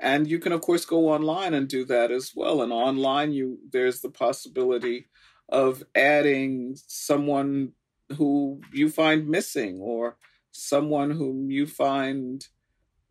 and 0.00 0.28
you 0.28 0.38
can 0.38 0.52
of 0.52 0.60
course 0.60 0.84
go 0.84 1.08
online 1.08 1.54
and 1.54 1.68
do 1.68 1.84
that 1.86 2.10
as 2.10 2.32
well. 2.34 2.62
And 2.62 2.72
online, 2.72 3.32
you 3.32 3.58
there's 3.72 4.00
the 4.00 4.10
possibility 4.10 5.06
of 5.48 5.82
adding 5.94 6.76
someone 6.86 7.72
who 8.16 8.60
you 8.72 8.88
find 8.90 9.28
missing 9.28 9.80
or 9.80 10.16
someone 10.52 11.10
whom 11.10 11.50
you 11.50 11.66
find 11.66 12.46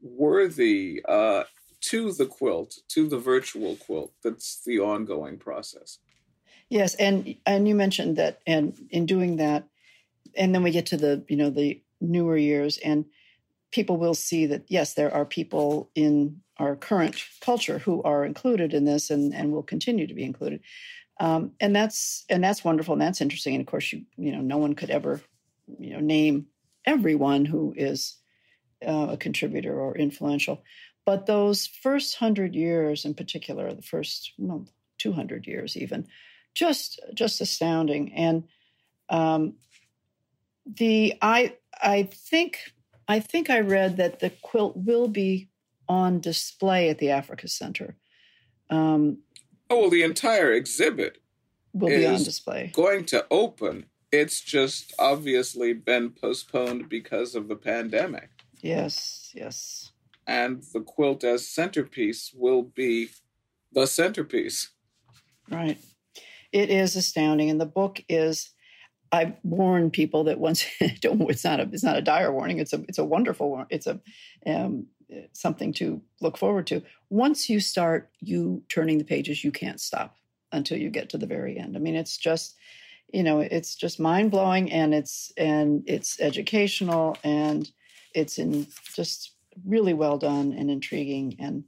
worthy 0.01 1.01
uh, 1.07 1.43
to 1.81 2.11
the 2.11 2.25
quilt, 2.25 2.79
to 2.89 3.07
the 3.07 3.19
virtual 3.19 3.75
quilt. 3.75 4.13
That's 4.23 4.61
the 4.65 4.79
ongoing 4.79 5.37
process. 5.37 5.99
Yes, 6.69 6.95
and 6.95 7.35
and 7.45 7.67
you 7.67 7.75
mentioned 7.75 8.17
that, 8.17 8.41
and 8.45 8.75
in 8.89 9.05
doing 9.05 9.37
that, 9.37 9.67
and 10.35 10.53
then 10.53 10.63
we 10.63 10.71
get 10.71 10.87
to 10.87 10.97
the 10.97 11.23
you 11.29 11.37
know 11.37 11.49
the 11.49 11.81
newer 12.01 12.37
years, 12.37 12.77
and 12.77 13.05
people 13.71 13.97
will 13.97 14.13
see 14.13 14.45
that 14.47 14.65
yes, 14.67 14.93
there 14.93 15.13
are 15.13 15.25
people 15.25 15.89
in 15.95 16.41
our 16.57 16.75
current 16.75 17.23
culture 17.41 17.79
who 17.79 18.01
are 18.03 18.25
included 18.25 18.73
in 18.73 18.85
this, 18.85 19.09
and 19.09 19.33
and 19.33 19.51
will 19.51 19.63
continue 19.63 20.07
to 20.07 20.13
be 20.13 20.23
included, 20.23 20.61
um, 21.19 21.51
and 21.59 21.73
that's 21.73 22.25
and 22.29 22.43
that's 22.43 22.65
wonderful, 22.65 22.93
and 22.93 23.01
that's 23.01 23.21
interesting. 23.21 23.55
And 23.55 23.61
of 23.61 23.67
course, 23.67 23.93
you 23.93 24.03
you 24.17 24.33
know, 24.33 24.41
no 24.41 24.57
one 24.57 24.75
could 24.75 24.89
ever 24.89 25.21
you 25.79 25.93
know 25.93 26.01
name 26.01 26.47
everyone 26.85 27.45
who 27.45 27.73
is 27.77 28.17
uh, 28.85 29.07
a 29.11 29.17
contributor 29.17 29.79
or 29.79 29.97
influential. 29.97 30.63
But 31.07 31.25
those 31.25 31.65
first 31.65 32.17
hundred 32.17 32.53
years, 32.53 33.05
in 33.05 33.13
particular, 33.13 33.73
the 33.73 33.81
first 33.81 34.33
well, 34.37 34.67
two 34.97 35.13
hundred 35.13 35.47
years, 35.47 35.77
even, 35.77 36.05
just 36.53 36.99
just 37.13 37.39
astounding. 37.39 38.13
And 38.13 38.43
um, 39.07 39.53
the 40.65 41.13
I 41.21 41.55
I 41.81 42.09
think 42.11 42.73
I 43.07 43.21
think 43.21 43.49
I 43.49 43.61
read 43.61 43.95
that 43.95 44.19
the 44.19 44.31
quilt 44.31 44.75
will 44.75 45.07
be 45.07 45.47
on 45.87 46.19
display 46.19 46.89
at 46.89 46.97
the 46.97 47.11
Africa 47.11 47.47
Center. 47.47 47.95
Um, 48.69 49.19
oh 49.69 49.79
well, 49.79 49.89
the 49.89 50.03
entire 50.03 50.51
exhibit 50.51 51.21
will 51.71 51.87
be 51.87 52.05
on 52.05 52.21
display. 52.21 52.69
Going 52.75 53.05
to 53.05 53.25
open. 53.31 53.85
It's 54.11 54.41
just 54.41 54.93
obviously 54.99 55.71
been 55.71 56.09
postponed 56.09 56.89
because 56.89 57.33
of 57.33 57.47
the 57.47 57.55
pandemic. 57.55 58.27
Yes, 58.61 59.31
yes 59.33 59.93
and 60.27 60.61
the 60.73 60.81
quilt 60.81 61.23
as 61.23 61.47
centerpiece 61.47 62.31
will 62.35 62.61
be 62.61 63.09
the 63.71 63.87
centerpiece. 63.87 64.71
Right. 65.49 65.77
It 66.51 66.69
is 66.69 66.95
astounding. 66.95 67.49
And 67.49 67.59
the 67.59 67.65
book 67.65 68.03
is 68.09 68.51
I 69.11 69.35
warn 69.43 69.89
people 69.89 70.25
that 70.25 70.39
once 70.39 70.65
don't 71.01 71.21
it's 71.29 71.45
not 71.45 71.61
a 71.61 71.69
it's 71.71 71.83
not 71.83 71.97
a 71.97 72.01
dire 72.01 72.31
warning. 72.31 72.59
It's 72.59 72.73
a 72.73 72.83
it's 72.87 72.97
a 72.97 73.05
wonderful 73.05 73.65
it's 73.69 73.87
a 73.87 73.99
um, 74.45 74.87
something 75.31 75.73
to 75.73 76.01
look 76.19 76.37
forward 76.37 76.67
to. 76.67 76.83
Once 77.09 77.49
you 77.49 77.59
start 77.59 78.09
you 78.19 78.63
turning 78.69 78.97
the 78.97 79.05
pages, 79.05 79.43
you 79.43 79.51
can't 79.51 79.79
stop 79.79 80.17
until 80.51 80.77
you 80.77 80.89
get 80.89 81.09
to 81.09 81.17
the 81.17 81.25
very 81.25 81.57
end. 81.57 81.77
I 81.77 81.79
mean, 81.79 81.95
it's 81.95 82.17
just 82.17 82.55
you 83.13 83.23
know, 83.23 83.39
it's 83.39 83.75
just 83.75 84.01
mind 84.01 84.31
blowing 84.31 84.69
and 84.71 84.93
it's 84.93 85.31
and 85.37 85.83
it's 85.87 86.19
educational 86.19 87.17
and 87.23 87.71
it's 88.13 88.37
in 88.37 88.67
just 88.93 89.36
really 89.65 89.93
well 89.93 90.17
done 90.17 90.53
and 90.53 90.69
intriguing 90.69 91.35
and 91.39 91.63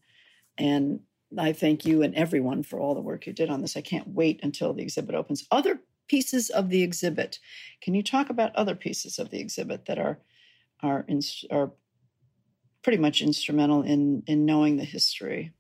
and 0.58 1.00
I 1.38 1.54
thank 1.54 1.86
you 1.86 2.02
and 2.02 2.16
everyone 2.16 2.64
for 2.64 2.80
all 2.80 2.96
the 2.96 3.02
work 3.02 3.28
you 3.28 3.34
did 3.34 3.50
on 3.50 3.62
this. 3.62 3.78
I 3.78 3.82
can't 3.82 4.08
wait 4.08 4.40
until 4.42 4.74
the 4.74 4.82
exhibit 4.82 5.16
opens. 5.16 5.46
Other 5.52 5.80
pieces 6.08 6.50
of 6.50 6.70
the 6.70 6.82
exhibit. 6.82 7.40
Can 7.82 7.94
you 7.94 8.02
talk 8.02 8.30
about 8.30 8.56
other 8.56 8.76
pieces 8.76 9.20
of 9.20 9.30
the 9.30 9.40
exhibit 9.40 9.86
that 9.86 10.00
are 10.00 10.20
are 10.82 11.06
are 11.52 11.72
pretty 12.82 12.98
much 12.98 13.22
instrumental 13.22 13.84
in 13.84 14.24
in 14.28 14.46
knowing 14.46 14.78
the 14.78 14.84
history? 14.84 15.54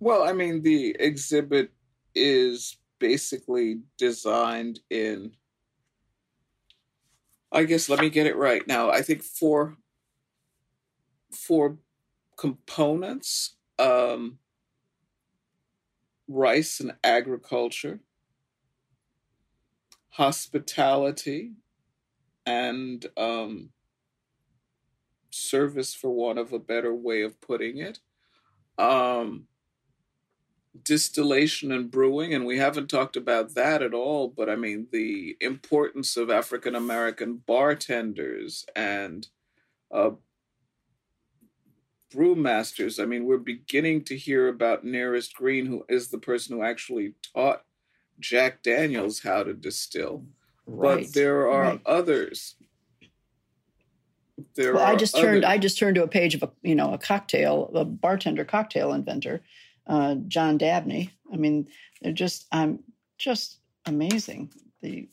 Well, 0.00 0.24
I 0.24 0.32
mean, 0.32 0.62
the 0.62 0.96
exhibit 0.98 1.70
is 2.14 2.76
basically 2.98 3.80
designed 3.98 4.80
in 4.90 5.32
I 7.52 7.64
guess 7.64 7.88
let 7.88 8.00
me 8.00 8.10
get 8.10 8.26
it 8.26 8.36
right 8.36 8.66
now. 8.66 8.90
I 8.90 9.02
think 9.02 9.22
four 9.22 9.76
for 11.34 11.78
components, 12.36 13.56
um, 13.78 14.38
rice 16.28 16.80
and 16.80 16.94
agriculture, 17.04 18.00
hospitality, 20.10 21.52
and 22.44 23.06
um, 23.16 23.70
service, 25.30 25.94
for 25.94 26.10
want 26.10 26.38
of 26.38 26.52
a 26.52 26.58
better 26.58 26.94
way 26.94 27.22
of 27.22 27.40
putting 27.40 27.78
it. 27.78 27.98
Um, 28.78 29.46
distillation 30.84 31.70
and 31.70 31.90
brewing, 31.90 32.32
and 32.32 32.46
we 32.46 32.58
haven't 32.58 32.88
talked 32.88 33.16
about 33.16 33.54
that 33.54 33.82
at 33.82 33.94
all, 33.94 34.28
but 34.28 34.48
I 34.48 34.56
mean, 34.56 34.88
the 34.90 35.36
importance 35.40 36.16
of 36.16 36.30
African 36.30 36.74
American 36.74 37.42
bartenders 37.46 38.64
and 38.74 39.28
uh, 39.90 40.12
brewmasters. 42.12 43.02
I 43.02 43.06
mean, 43.06 43.24
we're 43.24 43.38
beginning 43.38 44.04
to 44.04 44.16
hear 44.16 44.48
about 44.48 44.84
Nearest 44.84 45.34
Green, 45.34 45.66
who 45.66 45.84
is 45.88 46.08
the 46.08 46.18
person 46.18 46.56
who 46.56 46.62
actually 46.62 47.14
taught 47.34 47.62
Jack 48.20 48.62
Daniels 48.62 49.20
how 49.20 49.42
to 49.42 49.54
distill. 49.54 50.24
Right. 50.66 51.04
But 51.04 51.14
there 51.14 51.50
are 51.50 51.62
right. 51.62 51.80
others. 51.86 52.54
there 54.54 54.74
well, 54.74 54.84
I 54.84 54.96
just 54.96 55.16
turned. 55.16 55.44
I 55.44 55.58
just 55.58 55.78
turned 55.78 55.96
to 55.96 56.04
a 56.04 56.08
page 56.08 56.34
of 56.34 56.42
a 56.42 56.50
you 56.62 56.74
know 56.74 56.92
a 56.92 56.98
cocktail, 56.98 57.70
a 57.74 57.84
bartender 57.84 58.44
cocktail 58.44 58.92
inventor, 58.92 59.42
uh, 59.86 60.16
John 60.28 60.58
Dabney. 60.58 61.10
I 61.32 61.36
mean, 61.36 61.68
they're 62.00 62.12
just 62.12 62.46
I'm 62.52 62.80
just 63.18 63.58
amazing 63.86 64.52
the 64.82 65.08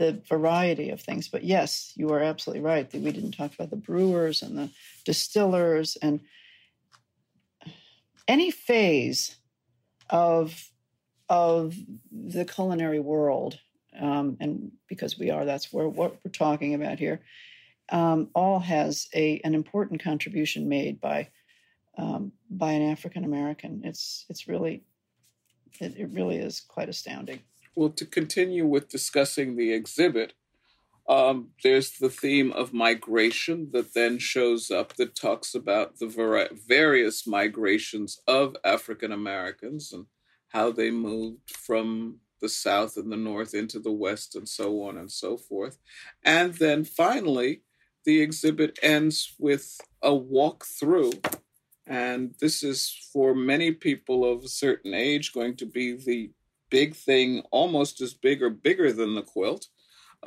the 0.00 0.18
variety 0.26 0.88
of 0.88 1.00
things. 1.02 1.28
But 1.28 1.44
yes, 1.44 1.92
you 1.94 2.08
are 2.08 2.20
absolutely 2.20 2.64
right. 2.64 2.90
That 2.90 3.02
we 3.02 3.12
didn't 3.12 3.32
talk 3.32 3.52
about 3.52 3.68
the 3.68 3.76
brewers 3.76 4.40
and 4.40 4.56
the 4.56 4.70
distillers 5.04 5.96
and 6.00 6.20
any 8.26 8.50
phase 8.50 9.36
of 10.08 10.70
of 11.28 11.76
the 12.10 12.46
culinary 12.46 12.98
world, 12.98 13.60
um, 14.00 14.38
and 14.40 14.72
because 14.88 15.18
we 15.18 15.30
are, 15.30 15.44
that's 15.44 15.70
where 15.70 15.86
what 15.86 16.16
we're 16.24 16.32
talking 16.32 16.72
about 16.74 16.98
here. 16.98 17.20
Um, 17.92 18.30
all 18.34 18.58
has 18.58 19.06
a 19.14 19.38
an 19.44 19.54
important 19.54 20.02
contribution 20.02 20.66
made 20.66 20.98
by 20.98 21.28
um, 21.98 22.32
by 22.48 22.72
an 22.72 22.90
African 22.90 23.24
American. 23.24 23.82
It's 23.84 24.24
it's 24.30 24.48
really 24.48 24.82
it, 25.78 25.94
it 25.98 26.08
really 26.14 26.36
is 26.36 26.60
quite 26.60 26.88
astounding. 26.88 27.40
Well, 27.80 27.88
to 27.88 28.04
continue 28.04 28.66
with 28.66 28.90
discussing 28.90 29.56
the 29.56 29.72
exhibit, 29.72 30.34
um, 31.08 31.52
there's 31.62 31.92
the 31.92 32.10
theme 32.10 32.52
of 32.52 32.74
migration 32.74 33.70
that 33.72 33.94
then 33.94 34.18
shows 34.18 34.70
up 34.70 34.96
that 34.96 35.16
talks 35.16 35.54
about 35.54 35.98
the 35.98 36.06
var- 36.06 36.50
various 36.52 37.26
migrations 37.26 38.20
of 38.28 38.54
African 38.66 39.12
Americans 39.12 39.94
and 39.94 40.04
how 40.48 40.70
they 40.70 40.90
moved 40.90 41.56
from 41.56 42.18
the 42.42 42.50
South 42.50 42.98
and 42.98 43.10
the 43.10 43.16
North 43.16 43.54
into 43.54 43.78
the 43.78 43.90
West 43.90 44.34
and 44.36 44.46
so 44.46 44.82
on 44.82 44.98
and 44.98 45.10
so 45.10 45.38
forth. 45.38 45.78
And 46.22 46.52
then 46.52 46.84
finally, 46.84 47.62
the 48.04 48.20
exhibit 48.20 48.78
ends 48.82 49.34
with 49.38 49.80
a 50.02 50.14
walk 50.14 50.66
through. 50.66 51.12
And 51.86 52.34
this 52.40 52.62
is 52.62 53.08
for 53.10 53.34
many 53.34 53.72
people 53.72 54.30
of 54.30 54.44
a 54.44 54.48
certain 54.48 54.92
age 54.92 55.32
going 55.32 55.56
to 55.56 55.64
be 55.64 55.92
the 55.96 56.30
big 56.70 56.94
thing, 56.94 57.42
almost 57.50 58.00
as 58.00 58.14
big 58.14 58.42
or 58.42 58.50
bigger 58.50 58.92
than 58.92 59.14
the 59.14 59.22
quilt, 59.22 59.66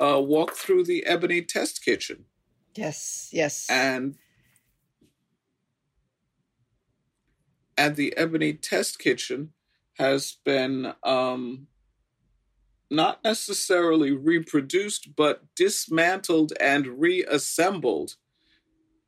uh, 0.00 0.20
walk 0.20 0.52
through 0.52 0.84
the 0.84 1.04
ebony 1.06 1.42
test 1.42 1.84
kitchen. 1.84 2.24
Yes, 2.74 3.28
yes. 3.32 3.66
And 3.70 4.16
and 7.76 7.96
the 7.96 8.16
ebony 8.16 8.52
test 8.52 8.98
kitchen 8.98 9.52
has 9.98 10.36
been 10.44 10.92
um, 11.02 11.66
not 12.90 13.22
necessarily 13.24 14.12
reproduced, 14.12 15.16
but 15.16 15.42
dismantled 15.56 16.52
and 16.60 17.00
reassembled 17.00 18.14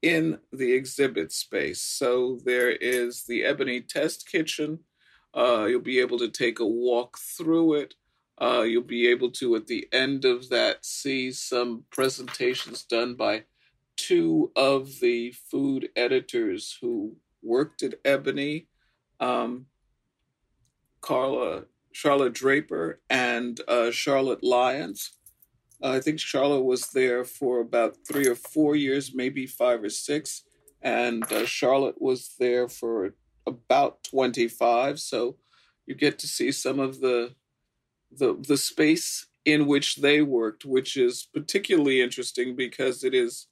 in 0.02 0.38
the 0.52 0.72
exhibit 0.72 1.32
space. 1.32 1.80
So 1.80 2.38
there 2.44 2.70
is 2.70 3.24
the 3.24 3.44
ebony 3.44 3.80
test 3.80 4.28
kitchen 4.28 4.80
uh, 5.36 5.66
you'll 5.66 5.80
be 5.80 6.00
able 6.00 6.18
to 6.18 6.28
take 6.28 6.60
a 6.60 6.66
walk 6.66 7.18
through 7.18 7.74
it. 7.74 7.94
Uh, 8.40 8.62
you'll 8.62 8.82
be 8.82 9.08
able 9.08 9.30
to, 9.30 9.54
at 9.56 9.66
the 9.66 9.88
end 9.92 10.24
of 10.24 10.48
that, 10.48 10.84
see 10.84 11.30
some 11.32 11.84
presentations 11.90 12.82
done 12.84 13.14
by 13.14 13.44
two 13.96 14.50
of 14.56 15.00
the 15.00 15.32
food 15.50 15.88
editors 15.96 16.76
who 16.80 17.16
worked 17.42 17.82
at 17.82 17.94
Ebony, 18.04 18.68
um, 19.20 19.66
Carla, 21.00 21.64
Charla 21.94 22.32
Draper, 22.32 23.00
and 23.08 23.60
uh, 23.68 23.90
Charlotte 23.90 24.42
Lyons. 24.42 25.12
Uh, 25.82 25.92
I 25.92 26.00
think 26.00 26.18
Charlotte 26.18 26.64
was 26.64 26.88
there 26.88 27.24
for 27.24 27.60
about 27.60 27.96
three 28.06 28.26
or 28.26 28.34
four 28.34 28.76
years, 28.76 29.14
maybe 29.14 29.46
five 29.46 29.82
or 29.82 29.90
six, 29.90 30.44
and 30.82 31.24
uh, 31.32 31.46
Charlotte 31.46 32.00
was 32.00 32.34
there 32.38 32.68
for 32.68 33.14
about 33.46 34.02
25 34.04 34.98
so 35.00 35.36
you 35.86 35.94
get 35.94 36.18
to 36.18 36.26
see 36.26 36.50
some 36.52 36.80
of 36.80 37.00
the 37.00 37.34
the 38.10 38.34
the 38.46 38.56
space 38.56 39.26
in 39.44 39.66
which 39.66 39.96
they 39.96 40.22
worked 40.22 40.64
which 40.64 40.96
is 40.96 41.28
particularly 41.32 42.00
interesting 42.00 42.56
because 42.56 43.04
it 43.04 43.14
is 43.14 43.46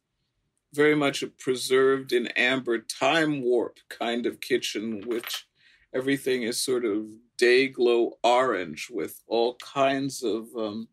very 0.73 0.95
much 0.95 1.23
a 1.23 1.27
preserved 1.29 2.13
in 2.13 2.27
amber 2.29 2.79
time 2.79 3.43
warp 3.43 3.79
kind 3.89 4.27
of 4.27 4.41
kitchen 4.41 5.03
which 5.07 5.47
everything 5.95 6.43
is 6.43 6.59
sort 6.59 6.85
of 6.85 7.07
day 7.37 7.69
glow 7.69 8.19
orange 8.23 8.89
with 8.91 9.23
all 9.27 9.57
kinds 9.57 10.23
of 10.23 10.47
um, 10.57 10.89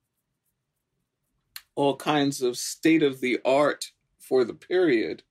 all 1.75 1.95
kinds 1.95 2.41
of 2.41 2.57
state 2.57 3.01
of 3.01 3.21
the 3.21 3.39
art 3.43 3.91
for 4.19 4.43
the 4.43 4.53
period 4.53 5.23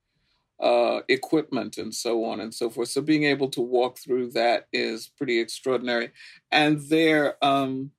uh, 0.61 1.01
equipment 1.09 1.77
and 1.77 1.93
so 1.93 2.23
on 2.23 2.39
and 2.39 2.53
so 2.53 2.69
forth. 2.69 2.89
So 2.89 3.01
being 3.01 3.23
able 3.23 3.49
to 3.49 3.61
walk 3.61 3.97
through 3.97 4.31
that 4.31 4.67
is 4.71 5.07
pretty 5.07 5.39
extraordinary. 5.39 6.11
And 6.51 6.81
there, 6.81 7.43
um, 7.43 7.91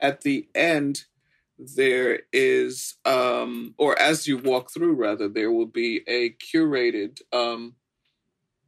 at 0.00 0.20
the 0.20 0.48
end, 0.54 1.04
there 1.58 2.20
is, 2.32 2.96
um, 3.04 3.74
or 3.78 3.98
as 3.98 4.26
you 4.26 4.38
walk 4.38 4.70
through, 4.70 4.94
rather, 4.94 5.28
there 5.28 5.50
will 5.50 5.66
be 5.66 6.02
a 6.06 6.30
curated 6.30 7.20
um, 7.32 7.74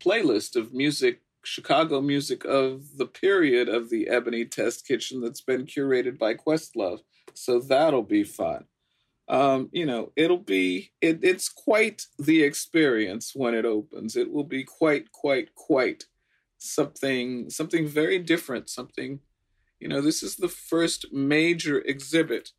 playlist 0.00 0.57
of 0.57 0.72
music, 0.72 1.20
Chicago 1.44 2.00
music 2.00 2.44
of 2.44 2.96
the 2.96 3.07
period 3.07 3.68
of 3.68 3.90
the 3.90 4.09
Ebony 4.09 4.44
Test 4.44 4.86
Kitchen 4.86 5.20
that's 5.20 5.40
been 5.40 5.66
curated 5.66 6.18
by 6.18 6.34
Questlove. 6.34 7.00
So 7.34 7.61
that'll 7.61 8.03
be 8.03 8.24
fun 8.24 8.66
um, 9.28 9.68
you 9.72 9.86
know, 9.86 10.12
it'll 10.16 10.38
be 10.38 10.92
it, 11.00 11.20
it's 11.22 11.48
quite 11.48 12.06
the 12.18 12.42
experience 12.42 13.32
when 13.34 13.54
it 13.54 13.64
opens. 13.64 14.16
It 14.16 14.32
will 14.32 14.44
be 14.44 14.64
quite, 14.64 15.12
quite, 15.12 15.54
quite 15.54 16.04
something 16.58 17.50
something 17.50 17.86
very 17.86 18.18
different. 18.18 18.68
Something, 18.68 19.20
you 19.80 19.88
know, 19.88 20.00
this 20.00 20.22
is 20.22 20.36
the 20.36 20.48
first 20.48 21.12
major 21.12 21.80
exhibit 21.80 22.50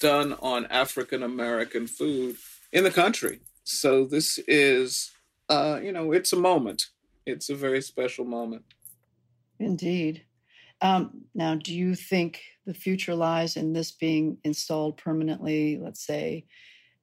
done 0.00 0.34
on 0.40 0.66
African 0.66 1.22
American 1.22 1.86
food 1.86 2.36
in 2.72 2.84
the 2.84 2.90
country. 2.90 3.40
So 3.64 4.04
this 4.04 4.38
is, 4.48 5.12
uh, 5.48 5.80
you 5.82 5.92
know, 5.92 6.12
it's 6.12 6.32
a 6.32 6.36
moment. 6.36 6.86
It's 7.26 7.50
a 7.50 7.54
very 7.54 7.82
special 7.82 8.24
moment. 8.24 8.64
Indeed. 9.58 10.24
Um, 10.80 11.24
now, 11.34 11.56
do 11.56 11.74
you 11.74 11.94
think 11.94 12.40
the 12.68 12.74
future 12.74 13.14
lies 13.14 13.56
in 13.56 13.72
this 13.72 13.92
being 13.92 14.36
installed 14.44 14.98
permanently, 14.98 15.78
let's 15.82 16.04
say, 16.06 16.44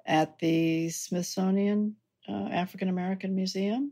at 0.05 0.38
the 0.38 0.89
Smithsonian 0.89 1.95
uh, 2.30 2.49
African 2.51 2.88
American 2.88 3.34
Museum? 3.34 3.91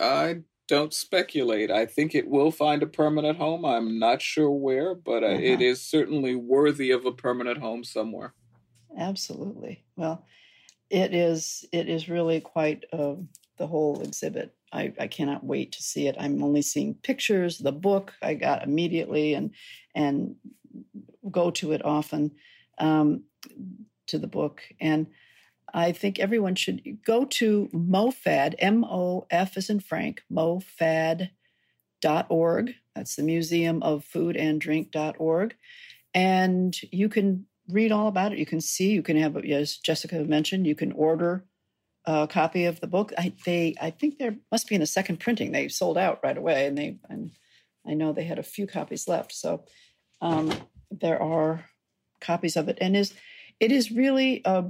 I 0.00 0.36
don't 0.68 0.94
speculate. 0.94 1.70
I 1.70 1.84
think 1.84 2.14
it 2.14 2.26
will 2.26 2.50
find 2.50 2.82
a 2.82 2.86
permanent 2.86 3.36
home. 3.36 3.66
I'm 3.66 3.98
not 3.98 4.22
sure 4.22 4.50
where, 4.50 4.94
but 4.94 5.22
uh, 5.22 5.26
uh-huh. 5.26 5.42
it 5.42 5.60
is 5.60 5.82
certainly 5.82 6.34
worthy 6.34 6.90
of 6.92 7.04
a 7.04 7.12
permanent 7.12 7.58
home 7.58 7.84
somewhere. 7.84 8.32
Absolutely. 8.96 9.84
Well, 9.96 10.24
it 10.88 11.14
is. 11.14 11.66
It 11.72 11.90
is 11.90 12.08
really 12.08 12.40
quite 12.40 12.86
uh, 12.90 13.16
the 13.58 13.66
whole 13.66 14.00
exhibit 14.00 14.54
I, 14.72 14.92
I 14.98 15.06
cannot 15.06 15.44
wait 15.44 15.72
to 15.72 15.82
see 15.82 16.06
it. 16.06 16.16
I'm 16.18 16.42
only 16.42 16.62
seeing 16.62 16.94
pictures. 16.94 17.58
The 17.58 17.72
book 17.72 18.14
I 18.22 18.34
got 18.34 18.64
immediately 18.64 19.34
and 19.34 19.50
and 19.94 20.36
go 21.30 21.50
to 21.50 21.72
it 21.72 21.84
often 21.84 22.32
um, 22.78 23.24
to 24.06 24.18
the 24.18 24.26
book. 24.26 24.62
And 24.80 25.06
I 25.74 25.92
think 25.92 26.18
everyone 26.18 26.54
should 26.54 26.98
go 27.04 27.24
to 27.24 27.68
MOFAD, 27.72 28.54
M 28.58 28.84
O 28.84 29.26
F 29.30 29.56
as 29.56 29.70
in 29.70 29.80
Frank, 29.80 30.22
MOFAD.org. 30.30 31.30
That's 32.94 33.16
the 33.16 33.22
Museum 33.22 33.82
of 33.82 34.04
Food 34.04 34.36
and 34.36 34.60
Drink.org. 34.60 35.56
And 36.14 36.78
you 36.90 37.08
can 37.08 37.46
read 37.68 37.90
all 37.92 38.08
about 38.08 38.32
it. 38.32 38.38
You 38.38 38.44
can 38.44 38.60
see, 38.60 38.90
you 38.90 39.02
can 39.02 39.16
have, 39.16 39.36
as 39.36 39.78
Jessica 39.78 40.16
mentioned, 40.16 40.66
you 40.66 40.74
can 40.74 40.92
order 40.92 41.46
a 42.04 42.26
copy 42.26 42.66
of 42.66 42.80
the 42.80 42.86
book. 42.86 43.12
I, 43.16 43.32
they, 43.46 43.74
I 43.80 43.90
think 43.90 44.18
there 44.18 44.36
must 44.50 44.68
be 44.68 44.74
in 44.74 44.82
a 44.82 44.86
second 44.86 45.20
printing. 45.20 45.52
They 45.52 45.68
sold 45.68 45.96
out 45.96 46.20
right 46.22 46.36
away, 46.36 46.66
and 46.66 46.76
they, 46.76 46.98
and 47.08 47.30
I 47.86 47.94
know 47.94 48.12
they 48.12 48.24
had 48.24 48.38
a 48.38 48.42
few 48.42 48.66
copies 48.66 49.08
left. 49.08 49.32
So 49.32 49.64
um, 50.20 50.52
there 51.00 51.20
are 51.20 51.64
copies 52.20 52.56
of 52.56 52.68
it, 52.68 52.78
and 52.80 52.96
is 52.96 53.14
it 53.60 53.72
is 53.72 53.90
really 53.90 54.42
a, 54.44 54.64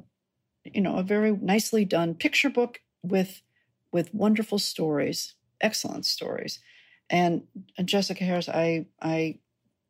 you 0.65 0.81
know, 0.81 0.97
a 0.97 1.03
very 1.03 1.33
nicely 1.33 1.85
done 1.85 2.15
picture 2.15 2.51
book 2.51 2.81
with 3.03 3.43
with 3.93 4.15
wonderful 4.15 4.59
stories, 4.59 5.35
excellent 5.61 6.07
stories. 6.07 6.61
And, 7.11 7.43
Jessica 7.85 8.25
Harris, 8.25 8.49
I 8.49 8.87
I 9.01 9.39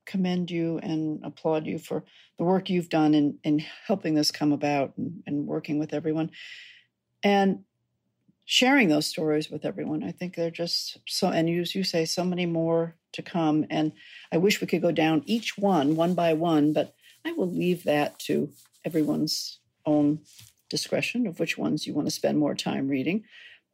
commend 0.05 0.51
you 0.51 0.79
and 0.79 1.25
applaud 1.25 1.67
you 1.67 1.79
for 1.79 2.05
the 2.37 2.45
work 2.45 2.69
you've 2.69 2.89
done 2.89 3.15
in 3.15 3.39
in 3.45 3.65
helping 3.87 4.15
this 4.15 4.31
come 4.31 4.53
about 4.53 4.93
and, 4.97 5.23
and 5.27 5.47
working 5.47 5.79
with 5.79 5.95
everyone 5.95 6.31
and 7.23 7.61
sharing 8.53 8.91
those 8.91 9.07
stories 9.07 9.51
with 9.51 9.65
everyone. 9.65 10.05
I 10.05 10.13
think 10.13 10.35
they're 10.35 10.51
just 10.51 10.99
so, 11.07 11.29
and 11.29 11.49
you, 11.49 11.65
you 11.73 11.83
say 11.83 12.05
so 12.05 12.23
many 12.23 12.45
more 12.45 12.95
to 13.13 13.23
come. 13.23 13.65
And 13.71 13.93
I 14.31 14.37
wish 14.37 14.61
we 14.61 14.67
could 14.67 14.83
go 14.83 14.93
down 14.93 15.23
each 15.25 15.57
one, 15.57 15.97
one 15.97 16.13
by 16.13 16.35
one, 16.35 16.75
but 16.75 16.95
I 17.25 17.33
will 17.33 17.51
leave 17.51 17.85
that 17.85 18.19
to 18.27 18.51
everyone's 18.85 19.59
own 19.87 20.19
discretion 20.69 21.27
of 21.27 21.41
which 21.41 21.57
ones 21.57 21.87
you 21.87 21.95
want 21.95 22.09
to 22.09 22.11
spend 22.11 22.39
more 22.39 22.55
time 22.55 22.89
reading. 22.89 23.25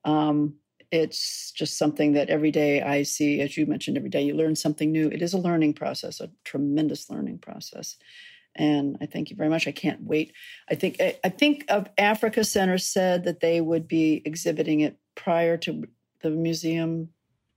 Um, 0.05 0.55
it's 0.93 1.51
just 1.51 1.77
something 1.77 2.13
that 2.13 2.31
every 2.31 2.53
day 2.53 2.81
I 2.81 3.03
see, 3.03 3.41
as 3.41 3.57
you 3.57 3.67
mentioned, 3.67 3.97
every 3.97 4.11
day 4.11 4.23
you 4.23 4.35
learn 4.35 4.55
something 4.55 4.93
new. 4.93 5.09
It 5.09 5.23
is 5.23 5.35
a 5.35 5.39
learning 5.39 5.75
process, 5.75 6.21
a 6.21 6.31
tremendous 6.45 7.11
learning 7.11 7.39
process. 7.39 7.97
And 8.59 8.99
I 9.01 9.07
thank 9.07 9.31
you 9.31 9.37
very 9.37 9.49
much. 9.49 9.69
I 9.69 9.73
can't 9.73 10.03
wait. 10.03 10.33
I 10.69 10.75
think 10.75 11.01
I 11.01 11.29
think 11.29 11.65
of 11.69 11.89
Africa 11.97 12.43
Center 12.43 12.77
said 12.77 13.25
that 13.25 13.39
they 13.39 13.61
would 13.61 13.87
be 13.87 14.21
exhibiting 14.25 14.81
it 14.81 14.99
prior 15.15 15.57
to 15.59 15.85
the 16.23 16.31
museum. 16.31 17.11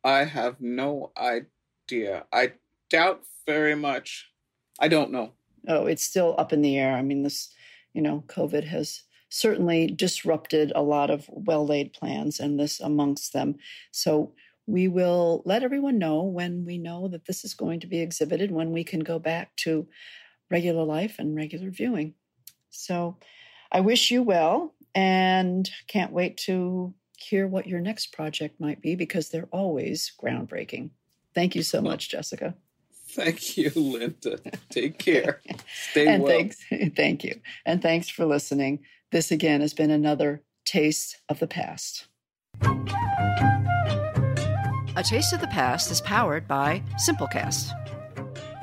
I 0.03 0.25
have 0.25 0.61
no 0.61 1.11
idea. 1.17 2.25
I 2.31 2.53
doubt 2.89 3.23
very 3.47 3.75
much. 3.75 4.29
I 4.79 4.87
don't 4.87 5.11
know. 5.11 5.33
Oh, 5.67 5.87
it's 5.87 6.03
still 6.03 6.35
up 6.37 6.53
in 6.53 6.61
the 6.61 6.77
air. 6.77 6.95
I 6.95 7.01
mean, 7.01 7.23
this, 7.23 7.53
you 7.93 8.01
know, 8.01 8.23
COVID 8.27 8.65
has 8.65 9.03
certainly 9.29 9.87
disrupted 9.87 10.71
a 10.75 10.81
lot 10.83 11.09
of 11.09 11.25
well 11.29 11.65
laid 11.65 11.93
plans, 11.93 12.39
and 12.39 12.59
this 12.59 12.79
amongst 12.79 13.33
them. 13.33 13.55
So 13.91 14.33
we 14.67 14.87
will 14.87 15.41
let 15.45 15.63
everyone 15.63 15.97
know 15.97 16.21
when 16.21 16.63
we 16.63 16.77
know 16.77 17.07
that 17.07 17.25
this 17.25 17.43
is 17.43 17.55
going 17.55 17.79
to 17.79 17.87
be 17.87 17.99
exhibited, 17.99 18.51
when 18.51 18.71
we 18.71 18.83
can 18.83 18.99
go 18.99 19.17
back 19.17 19.55
to 19.57 19.87
regular 20.51 20.83
life 20.83 21.15
and 21.17 21.35
regular 21.35 21.71
viewing. 21.71 22.13
So 22.69 23.17
I 23.71 23.79
wish 23.79 24.11
you 24.11 24.21
well 24.21 24.75
and 24.93 25.69
can't 25.87 26.11
wait 26.11 26.37
to 26.37 26.93
hear 27.17 27.47
what 27.47 27.67
your 27.67 27.79
next 27.79 28.07
project 28.07 28.59
might 28.59 28.81
be 28.81 28.95
because 28.95 29.29
they're 29.29 29.47
always 29.51 30.11
groundbreaking. 30.21 30.91
Thank 31.33 31.55
you 31.55 31.63
so 31.63 31.81
much, 31.81 32.09
Jessica. 32.09 32.55
Thank 33.09 33.57
you, 33.57 33.71
Linda. 33.75 34.39
Take 34.69 34.97
care. 35.05 35.41
Stay 35.91 36.07
and 36.07 36.23
well. 36.23 36.31
thanks, 36.31 36.57
thank 36.95 37.23
you. 37.23 37.39
And 37.65 37.81
thanks 37.81 38.09
for 38.09 38.25
listening. 38.25 38.79
This 39.11 39.31
again 39.31 39.61
has 39.61 39.73
been 39.73 39.91
another 39.91 40.43
Taste 40.65 41.17
of 41.29 41.39
the 41.39 41.47
Past. 41.47 42.07
A 44.95 45.03
Taste 45.03 45.33
of 45.33 45.41
the 45.41 45.47
Past 45.47 45.89
is 45.91 46.01
powered 46.01 46.47
by 46.47 46.83
Simplecast. 47.07 47.71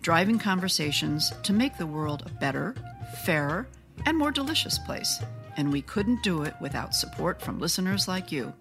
driving 0.00 0.38
conversations 0.38 1.32
to 1.42 1.52
make 1.52 1.76
the 1.76 1.86
world 1.86 2.22
a 2.24 2.38
better, 2.40 2.74
fairer, 3.24 3.68
and 4.06 4.16
more 4.16 4.30
delicious 4.30 4.78
place. 4.78 5.20
And 5.56 5.72
we 5.72 5.82
couldn't 5.82 6.22
do 6.22 6.42
it 6.42 6.54
without 6.60 6.94
support 6.94 7.42
from 7.42 7.58
listeners 7.58 8.06
like 8.06 8.30
you. 8.30 8.52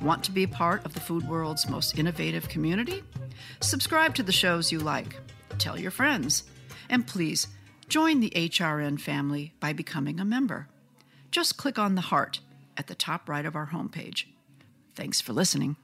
Want 0.00 0.22
to 0.24 0.32
be 0.32 0.46
part 0.46 0.84
of 0.84 0.94
the 0.94 1.00
food 1.00 1.28
world's 1.28 1.68
most 1.68 1.98
innovative 1.98 2.48
community? 2.48 3.02
Subscribe 3.60 4.14
to 4.16 4.22
the 4.22 4.32
shows 4.32 4.70
you 4.70 4.78
like, 4.78 5.16
tell 5.58 5.78
your 5.78 5.90
friends, 5.90 6.44
and 6.88 7.06
please 7.06 7.48
join 7.88 8.20
the 8.20 8.30
HRN 8.30 9.00
family 9.00 9.54
by 9.60 9.72
becoming 9.72 10.20
a 10.20 10.24
member. 10.24 10.68
Just 11.30 11.56
click 11.56 11.78
on 11.78 11.94
the 11.94 12.00
heart 12.00 12.40
at 12.76 12.86
the 12.86 12.94
top 12.94 13.28
right 13.28 13.44
of 13.44 13.56
our 13.56 13.68
homepage. 13.68 14.26
Thanks 14.94 15.20
for 15.20 15.32
listening. 15.32 15.76